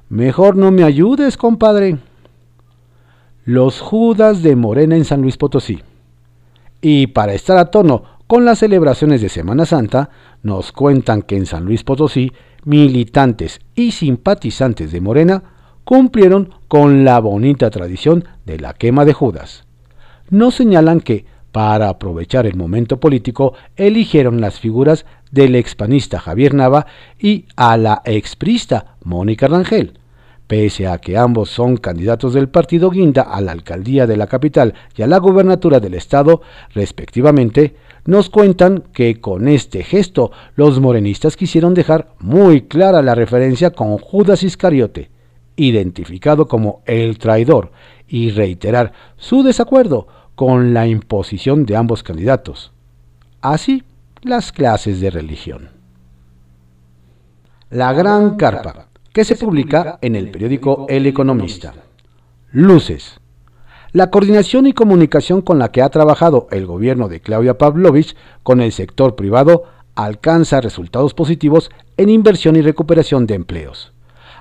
mejor 0.09 0.55
no 0.55 0.71
me 0.71 0.83
ayudes, 0.83 1.37
compadre. 1.37 1.97
Los 3.51 3.81
Judas 3.81 4.43
de 4.43 4.55
Morena 4.55 4.95
en 4.95 5.03
San 5.03 5.21
Luis 5.21 5.35
Potosí. 5.35 5.81
Y 6.79 7.07
para 7.07 7.33
estar 7.33 7.57
a 7.57 7.65
tono 7.65 8.03
con 8.25 8.45
las 8.45 8.59
celebraciones 8.59 9.21
de 9.21 9.27
Semana 9.27 9.65
Santa, 9.65 10.09
nos 10.41 10.71
cuentan 10.71 11.21
que 11.21 11.35
en 11.35 11.45
San 11.45 11.65
Luis 11.65 11.83
Potosí, 11.83 12.31
militantes 12.63 13.59
y 13.75 13.91
simpatizantes 13.91 14.93
de 14.93 15.01
Morena 15.01 15.43
cumplieron 15.83 16.53
con 16.69 17.03
la 17.03 17.19
bonita 17.19 17.69
tradición 17.71 18.23
de 18.45 18.57
la 18.57 18.73
quema 18.73 19.03
de 19.03 19.11
Judas. 19.11 19.65
Nos 20.29 20.55
señalan 20.55 21.01
que, 21.01 21.25
Para 21.51 21.89
aprovechar 21.89 22.45
el 22.45 22.55
momento 22.55 23.01
político, 23.01 23.55
eligieron 23.75 24.39
las 24.39 24.61
figuras 24.61 25.05
del 25.29 25.55
expanista 25.55 26.21
Javier 26.21 26.53
Nava 26.53 26.85
y 27.19 27.47
a 27.57 27.75
la 27.75 28.01
exprista 28.05 28.95
Mónica 29.03 29.49
Rangel. 29.49 29.99
Pese 30.51 30.85
a 30.85 30.97
que 30.97 31.15
ambos 31.15 31.49
son 31.49 31.77
candidatos 31.77 32.33
del 32.33 32.49
partido 32.49 32.89
Guinda 32.89 33.21
a 33.21 33.39
la 33.39 33.53
alcaldía 33.53 34.05
de 34.05 34.17
la 34.17 34.27
capital 34.27 34.73
y 34.97 35.01
a 35.01 35.07
la 35.07 35.17
gubernatura 35.17 35.79
del 35.79 35.93
estado, 35.93 36.41
respectivamente, 36.73 37.77
nos 38.03 38.29
cuentan 38.29 38.83
que 38.91 39.21
con 39.21 39.47
este 39.47 39.81
gesto 39.81 40.33
los 40.57 40.81
morenistas 40.81 41.37
quisieron 41.37 41.73
dejar 41.73 42.09
muy 42.19 42.63
clara 42.63 43.01
la 43.01 43.15
referencia 43.15 43.69
con 43.69 43.97
Judas 43.97 44.43
Iscariote, 44.43 45.09
identificado 45.55 46.49
como 46.49 46.81
el 46.85 47.17
traidor, 47.17 47.71
y 48.05 48.31
reiterar 48.31 48.91
su 49.15 49.43
desacuerdo 49.43 50.07
con 50.35 50.73
la 50.73 50.85
imposición 50.85 51.65
de 51.65 51.77
ambos 51.77 52.03
candidatos. 52.03 52.73
Así, 53.39 53.85
las 54.21 54.51
clases 54.51 54.99
de 54.99 55.11
religión. 55.11 55.69
La 57.69 57.93
Gran 57.93 58.35
Carpa, 58.35 58.90
que 59.13 59.25
se 59.25 59.35
publica 59.35 59.99
en 60.01 60.15
el 60.15 60.31
periódico 60.31 60.85
El 60.87 61.05
Economista. 61.05 61.73
Luces. 62.51 63.19
La 63.91 64.09
coordinación 64.09 64.67
y 64.67 64.73
comunicación 64.73 65.41
con 65.41 65.59
la 65.59 65.69
que 65.69 65.81
ha 65.81 65.89
trabajado 65.89 66.47
el 66.51 66.65
gobierno 66.65 67.09
de 67.09 67.19
Claudia 67.19 67.57
Pavlovich 67.57 68.15
con 68.43 68.61
el 68.61 68.71
sector 68.71 69.15
privado 69.15 69.65
alcanza 69.95 70.61
resultados 70.61 71.13
positivos 71.13 71.71
en 71.97 72.09
inversión 72.09 72.55
y 72.55 72.61
recuperación 72.61 73.27
de 73.27 73.35
empleos. 73.35 73.91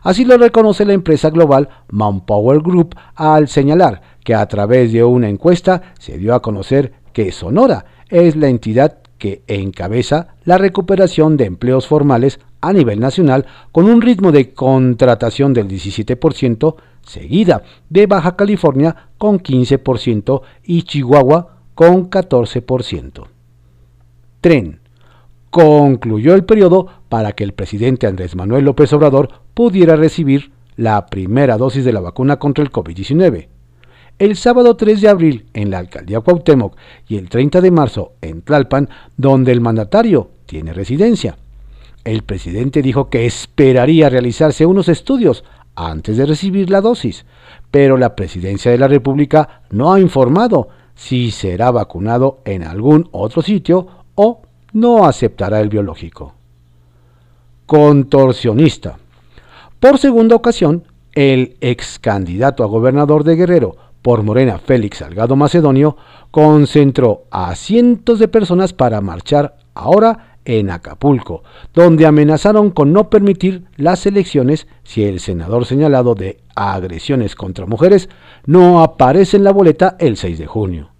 Así 0.03 0.25
lo 0.25 0.39
reconoce 0.39 0.85
la 0.85 0.93
empresa 0.93 1.31
global 1.31 1.69
Manpower 1.89 2.61
Group 2.61 2.95
al 3.17 3.49
señalar 3.49 4.03
que 4.23 4.37
a 4.37 4.47
través 4.47 4.93
de 4.93 5.03
una 5.03 5.29
encuesta 5.29 5.95
se 5.99 6.17
dio 6.17 6.33
a 6.33 6.43
conocer 6.43 6.93
que 7.13 7.33
Sonora 7.33 7.87
es 8.09 8.37
la 8.37 8.49
entidad 8.49 9.00
que 9.21 9.43
encabeza 9.47 10.35
la 10.45 10.59
recuperación 10.59 11.37
de 11.37 11.45
empleos 11.45 11.87
formales 11.87 12.41
a 12.61 12.73
nivel 12.73 12.99
nacional 12.99 13.47
con 13.71 13.85
un 13.85 14.01
ritmo 14.01 14.33
de 14.33 14.55
contratación 14.55 15.53
del 15.53 15.69
17%, 15.69 16.75
seguida 17.03 17.63
de 17.91 18.07
Baja 18.07 18.35
California 18.35 19.11
con 19.19 19.39
15% 19.39 20.41
y 20.65 20.83
Chihuahua 20.83 21.59
con 21.77 22.11
14%. 22.11 23.27
Tren. 24.41 24.81
Concluyó 25.51 26.35
el 26.35 26.45
periodo 26.45 26.87
para 27.09 27.33
que 27.33 27.45
el 27.45 27.53
presidente 27.53 28.07
Andrés 28.07 28.37
Manuel 28.37 28.65
López 28.65 28.93
Obrador 28.93 29.29
pudiera 29.53 29.97
recibir 29.97 30.53
la 30.77 31.07
primera 31.07 31.59
dosis 31.59 31.85
de 31.85 31.93
la 31.93 32.01
vacuna 32.01 32.39
contra 32.39 32.65
el 32.65 32.73
COVID-19 32.73 33.49
el 34.21 34.37
sábado 34.37 34.77
3 34.77 35.01
de 35.01 35.09
abril 35.09 35.47
en 35.55 35.71
la 35.71 35.79
alcaldía 35.79 36.21
Cuauhtémoc 36.21 36.77
y 37.09 37.17
el 37.17 37.31
30 37.31 37.63
de 37.63 37.71
marzo 37.71 38.13
en 38.21 38.43
Tlalpan, 38.43 38.91
donde 39.17 39.51
el 39.51 39.63
mandatario 39.63 40.31
tiene 40.45 40.75
residencia. 40.75 41.39
El 42.05 42.23
presidente 42.23 42.83
dijo 42.83 43.09
que 43.09 43.25
esperaría 43.25 44.11
realizarse 44.11 44.67
unos 44.67 44.91
estudios 44.91 45.43
antes 45.75 46.19
de 46.19 46.27
recibir 46.27 46.69
la 46.69 46.83
dosis, 46.83 47.25
pero 47.71 47.97
la 47.97 48.15
presidencia 48.15 48.71
de 48.71 48.77
la 48.77 48.89
República 48.89 49.63
no 49.71 49.91
ha 49.91 50.01
informado 50.01 50.69
si 50.95 51.31
será 51.31 51.71
vacunado 51.71 52.41
en 52.45 52.63
algún 52.65 53.09
otro 53.13 53.41
sitio 53.41 53.87
o 54.17 54.43
no 54.75 55.07
aceptará 55.07 55.61
el 55.61 55.71
biológico. 55.71 56.35
Contorsionista. 57.65 58.99
Por 59.79 59.97
segunda 59.97 60.37
ocasión, 60.37 60.85
el 61.15 61.57
ex 61.63 61.99
candidato 61.99 62.63
a 62.63 62.67
gobernador 62.67 63.25
de 63.25 63.37
Guerrero, 63.37 63.77
por 64.03 64.23
Morena 64.23 64.59
Félix 64.59 64.99
Salgado 64.99 65.37
Macedonio, 65.37 65.97
concentró 66.31 67.25
a 67.31 67.55
cientos 67.55 68.19
de 68.19 68.29
personas 68.29 68.73
para 68.73 69.01
marchar 69.01 69.57
ahora 69.75 70.39
en 70.45 70.71
Acapulco, 70.71 71.43
donde 71.75 72.07
amenazaron 72.07 72.71
con 72.71 72.93
no 72.93 73.11
permitir 73.11 73.65
las 73.77 74.07
elecciones 74.07 74.67
si 74.83 75.05
el 75.05 75.21
senador 75.21 75.67
señalado 75.67 76.15
de 76.15 76.41
agresiones 76.55 77.37
contra 77.37 77.67
mujeres 77.67 78.09
no 78.47 78.83
aparece 78.83 79.37
en 79.37 79.45
la 79.45 79.53
boleta 79.53 79.97
el 79.99 80.17
6 80.17 80.39
de 80.39 80.47
junio. 80.47 80.91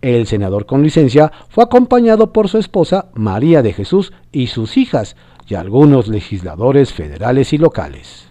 El 0.00 0.26
senador 0.26 0.66
con 0.66 0.82
licencia 0.82 1.32
fue 1.48 1.64
acompañado 1.64 2.32
por 2.32 2.48
su 2.48 2.58
esposa 2.58 3.06
María 3.14 3.62
de 3.62 3.72
Jesús 3.72 4.12
y 4.30 4.46
sus 4.46 4.76
hijas 4.76 5.16
y 5.48 5.54
algunos 5.54 6.08
legisladores 6.08 6.92
federales 6.92 7.52
y 7.52 7.58
locales. 7.58 8.28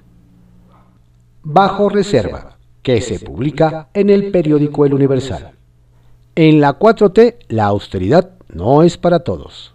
Bajo 1.43 1.89
reserva 1.89 2.56
que 2.87 3.01
se 3.01 3.19
publica 3.19 3.89
en 3.93 4.09
el 4.09 4.31
periódico 4.31 4.85
El 4.85 4.93
Universal. 4.93 5.51
En 6.35 6.61
la 6.61 6.79
4T, 6.79 7.35
la 7.49 7.65
austeridad 7.65 8.29
no 8.47 8.81
es 8.81 8.97
para 8.97 9.25
todos. 9.25 9.73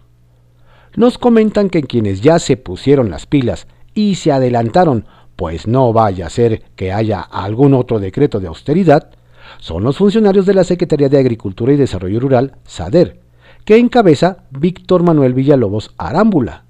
Nos 0.95 1.19
comentan 1.19 1.69
que 1.69 1.83
quienes 1.83 2.21
ya 2.21 2.39
se 2.39 2.57
pusieron 2.57 3.11
las 3.11 3.27
pilas 3.27 3.67
y 3.93 4.15
se 4.15 4.31
adelantaron, 4.31 5.05
pues 5.35 5.67
no 5.67 5.93
vaya 5.93 6.25
a 6.25 6.31
ser 6.31 6.63
que 6.75 6.91
haya 6.91 7.21
algún 7.21 7.75
otro 7.75 7.99
decreto 7.99 8.39
de 8.39 8.47
austeridad, 8.47 9.11
son 9.59 9.83
los 9.83 9.97
funcionarios 9.97 10.47
de 10.47 10.55
la 10.55 10.63
Secretaría 10.63 11.07
de 11.07 11.19
Agricultura 11.19 11.71
y 11.71 11.77
Desarrollo 11.77 12.19
Rural, 12.19 12.55
SADER, 12.65 13.19
que 13.63 13.77
encabeza 13.77 14.45
Víctor 14.49 15.03
Manuel 15.03 15.35
Villalobos 15.35 15.93
Arámbula. 15.99 16.62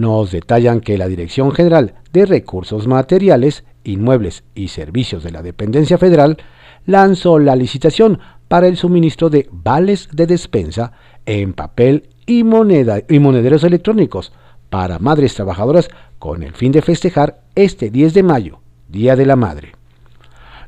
Nos 0.00 0.30
detallan 0.30 0.80
que 0.80 0.96
la 0.96 1.08
Dirección 1.08 1.52
General 1.52 1.96
de 2.10 2.24
Recursos 2.24 2.86
Materiales 2.86 3.64
Inmuebles 3.84 4.44
y 4.54 4.68
Servicios 4.68 5.22
de 5.22 5.30
la 5.30 5.42
Dependencia 5.42 5.98
Federal 5.98 6.38
lanzó 6.86 7.38
la 7.38 7.54
licitación 7.54 8.18
para 8.48 8.66
el 8.66 8.78
suministro 8.78 9.28
de 9.28 9.46
vales 9.52 10.08
de 10.10 10.26
despensa 10.26 10.92
en 11.26 11.52
papel 11.52 12.08
y, 12.24 12.44
monederos 12.44 13.62
electrónicos 13.62 14.32
para 14.70 14.98
madres 14.98 15.34
trabajadoras 15.34 15.90
con 16.18 16.44
el 16.44 16.54
fin 16.54 16.72
de 16.72 16.80
festejar 16.80 17.42
este 17.54 17.90
10 17.90 18.14
de 18.14 18.22
mayo, 18.22 18.60
Día 18.88 19.16
de 19.16 19.26
la 19.26 19.36
Madre. 19.36 19.72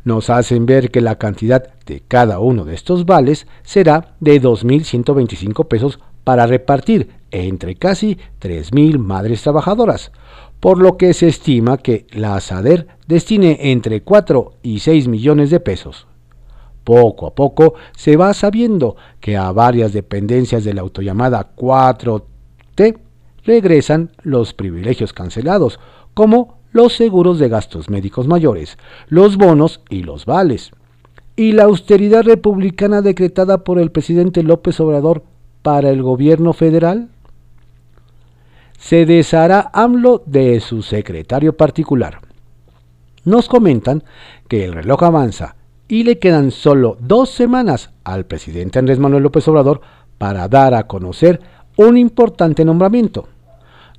Nos 0.05 0.29
hacen 0.29 0.67
ver 0.67 0.91
que 0.91 1.01
la 1.01 1.17
cantidad 1.17 1.73
de 1.87 2.03
cada 2.07 2.39
uno 2.39 2.67
de 2.67 2.75
estos 2.75 3.07
vales 3.07 3.47
será 3.63 4.15
de 4.21 4.43
2.125 4.43 5.69
pesos 5.69 6.01
para 6.23 6.47
repartir 6.47 7.22
entre 7.33 7.75
casi 7.75 8.19
3.000 8.41 8.99
madres 8.99 9.43
trabajadoras, 9.43 10.13
por 10.61 10.79
lo 10.79 10.97
que 10.97 11.13
se 11.13 11.27
estima 11.27 11.79
que 11.79 12.07
la 12.13 12.39
SADER 12.41 12.87
destine 13.09 13.73
entre 13.73 14.03
4 14.03 14.53
y 14.63 14.79
6 14.79 15.09
millones 15.09 15.51
de 15.51 15.59
pesos. 15.59 16.07
Poco 16.85 17.27
a 17.27 17.35
poco 17.35 17.75
se 17.97 18.17
va 18.17 18.33
sabiendo 18.35 18.97
que 19.21 19.37
a 19.37 19.51
varias 19.51 19.93
dependencias 19.93 20.63
de 20.63 20.75
la 20.75 20.83
autollamada 20.83 21.55
4T 21.57 22.99
regresan 23.45 24.11
los 24.23 24.55
privilegios 24.55 25.13
cancelados, 25.13 25.81
como 26.15 26.59
los 26.73 26.95
seguros 26.95 27.39
de 27.39 27.49
gastos 27.49 27.91
médicos 27.91 28.27
mayores, 28.27 28.79
los 29.09 29.37
bonos 29.37 29.81
y 29.91 30.03
los 30.03 30.27
vales. 30.27 30.71
Y 31.35 31.53
la 31.53 31.65
austeridad 31.65 32.23
republicana 32.23 33.03
decretada 33.03 33.65
por 33.65 33.79
el 33.79 33.91
presidente 33.91 34.43
López 34.43 34.79
Obrador 34.81 35.25
para 35.63 35.91
el 35.91 36.03
gobierno 36.03 36.53
federal 36.53 37.09
se 38.83 39.07
deshará 39.07 39.71
AMLO 39.73 40.25
de 40.27 40.59
su 40.59 40.83
secretario 40.83 41.57
particular. 41.57 42.19
Nos 43.25 43.49
comentan 43.49 44.03
que 44.49 44.65
el 44.65 44.73
reloj 44.73 45.05
avanza 45.05 45.55
y 45.87 46.03
le 46.03 46.19
quedan 46.19 46.51
solo 46.51 46.97
dos 46.99 47.31
semanas 47.31 47.93
al 48.03 48.27
presidente 48.27 48.81
Andrés 48.81 48.99
Manuel 48.99 49.23
López 49.23 49.47
Obrador 49.47 49.83
para 50.19 50.49
dar 50.49 50.75
a 50.75 50.89
conocer 50.89 51.41
un 51.77 51.97
importante 51.97 52.65
nombramiento. 52.65 53.29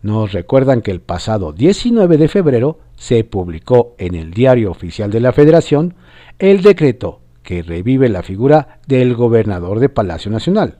Nos 0.01 0.33
recuerdan 0.33 0.81
que 0.81 0.91
el 0.91 0.99
pasado 0.99 1.53
19 1.53 2.17
de 2.17 2.27
febrero 2.27 2.79
se 2.97 3.23
publicó 3.23 3.95
en 3.97 4.15
el 4.15 4.31
Diario 4.31 4.69
Oficial 4.69 5.09
de 5.09 5.21
la 5.21 5.31
Federación 5.31 5.95
el 6.39 6.61
decreto 6.61 7.21
que 7.41 7.63
revive 7.63 8.09
la 8.09 8.21
figura 8.21 8.79
del 8.85 9.15
gobernador 9.15 9.79
de 9.79 9.87
Palacio 9.87 10.29
Nacional, 10.29 10.79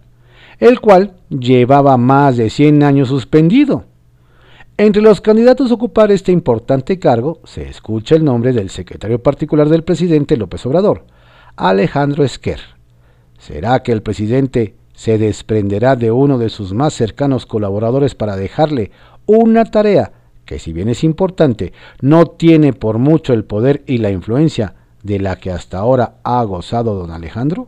el 0.59 0.81
cual 0.81 1.13
llevaba 1.29 1.95
más 1.95 2.35
de 2.35 2.49
100 2.49 2.83
años 2.83 3.07
suspendido 3.07 3.85
entre 4.77 5.03
los 5.03 5.21
candidatos 5.21 5.69
a 5.69 5.75
ocupar 5.75 6.11
este 6.11 6.31
importante 6.31 6.97
cargo 6.97 7.39
se 7.43 7.69
escucha 7.69 8.15
el 8.15 8.23
nombre 8.25 8.53
del 8.53 8.71
secretario 8.71 9.21
particular 9.21 9.69
del 9.69 9.83
presidente 9.83 10.35
López 10.35 10.65
Obrador, 10.65 11.05
Alejandro 11.55 12.23
Esquer. 12.23 12.59
¿Será 13.37 13.83
que 13.83 13.91
el 13.91 14.01
presidente 14.01 14.75
se 14.95 15.19
desprenderá 15.19 15.95
de 15.95 16.11
uno 16.11 16.39
de 16.39 16.49
sus 16.49 16.73
más 16.73 16.93
cercanos 16.95 17.45
colaboradores 17.45 18.15
para 18.15 18.35
dejarle 18.35 18.91
una 19.27 19.65
tarea 19.65 20.11
que 20.45 20.57
si 20.57 20.73
bien 20.73 20.89
es 20.89 21.03
importante, 21.03 21.71
no 22.01 22.25
tiene 22.25 22.73
por 22.73 22.97
mucho 22.97 23.33
el 23.33 23.45
poder 23.45 23.83
y 23.85 23.99
la 23.99 24.09
influencia 24.09 24.75
de 25.03 25.19
la 25.19 25.35
que 25.35 25.51
hasta 25.51 25.77
ahora 25.77 26.15
ha 26.23 26.43
gozado 26.43 26.95
don 26.95 27.11
Alejandro? 27.11 27.67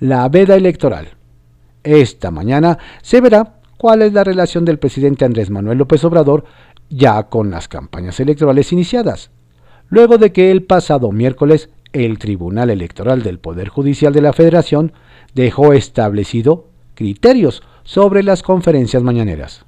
La 0.00 0.28
veda 0.28 0.54
electoral. 0.56 1.08
Esta 1.84 2.30
mañana 2.30 2.78
se 3.02 3.20
verá 3.20 3.57
cuál 3.78 4.02
es 4.02 4.12
la 4.12 4.24
relación 4.24 4.66
del 4.66 4.78
presidente 4.78 5.24
Andrés 5.24 5.48
Manuel 5.48 5.78
López 5.78 6.04
Obrador 6.04 6.44
ya 6.90 7.22
con 7.24 7.50
las 7.50 7.68
campañas 7.68 8.20
electorales 8.20 8.72
iniciadas, 8.72 9.30
luego 9.88 10.18
de 10.18 10.32
que 10.32 10.50
el 10.50 10.64
pasado 10.64 11.10
miércoles 11.12 11.70
el 11.92 12.18
Tribunal 12.18 12.70
Electoral 12.70 13.22
del 13.22 13.38
Poder 13.38 13.68
Judicial 13.68 14.12
de 14.12 14.20
la 14.20 14.34
Federación 14.34 14.92
dejó 15.34 15.72
establecido 15.72 16.66
criterios 16.94 17.62
sobre 17.84 18.22
las 18.22 18.42
conferencias 18.42 19.02
mañaneras. 19.02 19.64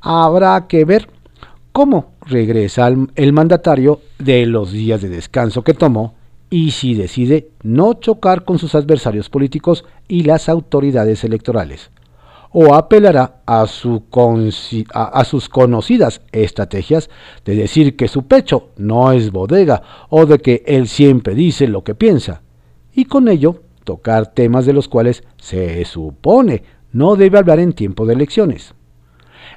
Habrá 0.00 0.66
que 0.68 0.84
ver 0.84 1.08
cómo 1.72 2.12
regresa 2.26 2.88
el 3.14 3.32
mandatario 3.32 4.00
de 4.18 4.46
los 4.46 4.70
días 4.70 5.00
de 5.02 5.08
descanso 5.08 5.64
que 5.64 5.74
tomó 5.74 6.14
y 6.50 6.70
si 6.70 6.94
decide 6.94 7.48
no 7.62 7.94
chocar 7.94 8.44
con 8.44 8.58
sus 8.58 8.74
adversarios 8.74 9.28
políticos 9.28 9.84
y 10.06 10.22
las 10.22 10.48
autoridades 10.48 11.24
electorales, 11.24 11.90
o 12.56 12.72
apelará 12.72 13.42
a, 13.46 13.66
su 13.66 14.04
a, 14.94 15.24
sus 15.24 15.48
conocidas 15.48 16.20
estrategias 16.30 17.10
de 17.44 17.56
decir 17.56 17.96
que 17.96 18.06
su 18.06 18.28
pecho 18.28 18.68
no 18.76 19.10
es 19.10 19.32
bodega 19.32 19.82
o 20.08 20.24
de 20.24 20.38
que 20.38 20.62
él 20.64 20.86
siempre 20.86 21.34
dice 21.34 21.66
lo 21.66 21.82
que 21.82 21.96
piensa, 21.96 22.42
y 22.92 23.06
con 23.06 23.26
ello 23.26 23.62
tocar 23.82 24.32
temas 24.32 24.66
de 24.66 24.72
los 24.72 24.86
cuales 24.86 25.24
se 25.36 25.84
supone 25.84 26.62
no 26.92 27.16
debe 27.16 27.38
hablar 27.38 27.58
en 27.58 27.72
tiempo 27.72 28.06
de 28.06 28.14
elecciones. 28.14 28.74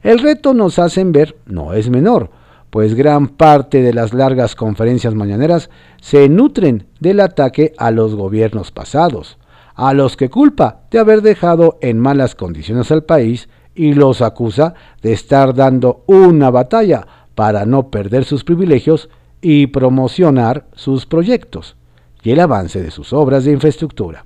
El 0.02 0.18
reto 0.18 0.56
nos 0.56 0.80
hacen 0.80 1.12
ver 1.12 1.38
no 1.46 1.74
es 1.74 1.92
menor, 1.92 2.32
pues 2.72 2.96
gran 2.96 3.28
parte 3.28 3.84
de 3.84 3.94
las 3.94 4.12
largas 4.12 4.56
conferencias 4.56 5.14
mañaneras 5.14 5.70
se 6.02 6.30
nutren 6.30 6.88
del 7.00 7.20
ataque 7.20 7.74
a 7.78 7.92
los 7.92 8.16
gobiernos 8.16 8.72
pasados, 8.72 9.38
a 9.78 9.94
los 9.94 10.18
que 10.18 10.30
culpa 10.30 10.82
de 10.92 11.00
haber 11.00 11.22
dejado 11.22 11.78
en 11.82 12.00
malas 12.00 12.36
condiciones 12.36 12.92
al 12.92 13.04
país 13.04 13.48
y 13.76 13.94
los 13.94 14.22
acusa 14.22 14.74
de 15.02 15.14
estar 15.14 15.54
dando 15.54 16.04
una 16.08 16.50
batalla 16.50 17.08
para 17.36 17.66
no 17.66 17.90
perder 17.90 18.26
sus 18.26 18.44
privilegios 18.44 19.10
y 19.40 19.68
promocionar 19.68 20.66
sus 20.74 21.06
proyectos 21.06 21.76
y 22.24 22.32
el 22.32 22.40
avance 22.40 22.82
de 22.82 22.90
sus 22.90 23.14
obras 23.14 23.46
de 23.46 23.52
infraestructura. 23.52 24.24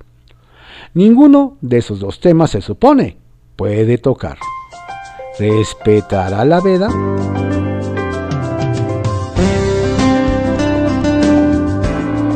Ninguno 0.94 1.58
de 1.60 1.78
esos 1.78 2.00
dos 2.00 2.18
temas 2.18 2.50
se 2.50 2.62
supone 2.62 3.18
puede 3.54 3.98
tocar. 3.98 4.38
¿Respetará 5.38 6.44
la 6.46 6.60
veda? 6.60 6.88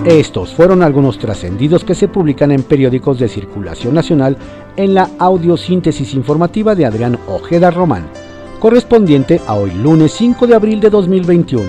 Estos 0.06 0.54
fueron 0.54 0.84
algunos 0.84 1.18
trascendidos 1.18 1.82
que 1.82 1.96
se 1.96 2.06
publican 2.06 2.52
en 2.52 2.62
periódicos 2.62 3.18
de 3.18 3.28
circulación 3.28 3.92
nacional 3.92 4.36
en 4.76 4.94
la 4.94 5.10
audiosíntesis 5.18 6.14
informativa 6.14 6.76
de 6.76 6.86
Adrián 6.86 7.18
Ojeda 7.26 7.72
Román, 7.72 8.06
correspondiente 8.60 9.40
a 9.48 9.54
hoy 9.54 9.72
lunes 9.72 10.12
5 10.12 10.46
de 10.46 10.54
abril 10.54 10.78
de 10.78 10.90
2021. 10.90 11.64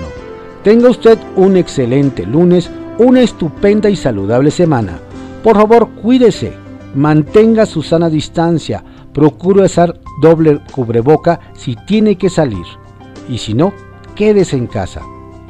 Tenga 0.62 0.88
usted 0.88 1.18
un 1.34 1.56
excelente 1.56 2.24
lunes, 2.24 2.70
una 2.98 3.22
estupenda 3.22 3.90
y 3.90 3.96
saludable 3.96 4.52
semana. 4.52 5.00
Por 5.42 5.56
favor, 5.56 5.88
cuídese, 6.00 6.52
mantenga 6.94 7.66
su 7.66 7.82
sana 7.82 8.08
distancia, 8.08 8.84
procure 9.12 9.64
usar 9.64 9.98
doble 10.22 10.60
cubreboca 10.70 11.40
si 11.54 11.74
tiene 11.88 12.16
que 12.16 12.30
salir. 12.30 12.66
Y 13.28 13.38
si 13.38 13.54
no, 13.54 13.72
quédese 14.14 14.56
en 14.56 14.68
casa. 14.68 15.02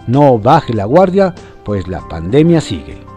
No 0.07 0.38
baje 0.38 0.72
la 0.72 0.87
guardia 0.87 1.35
pues 1.68 1.87
la 1.87 2.00
pandemia 2.09 2.62
sigue. 2.62 3.08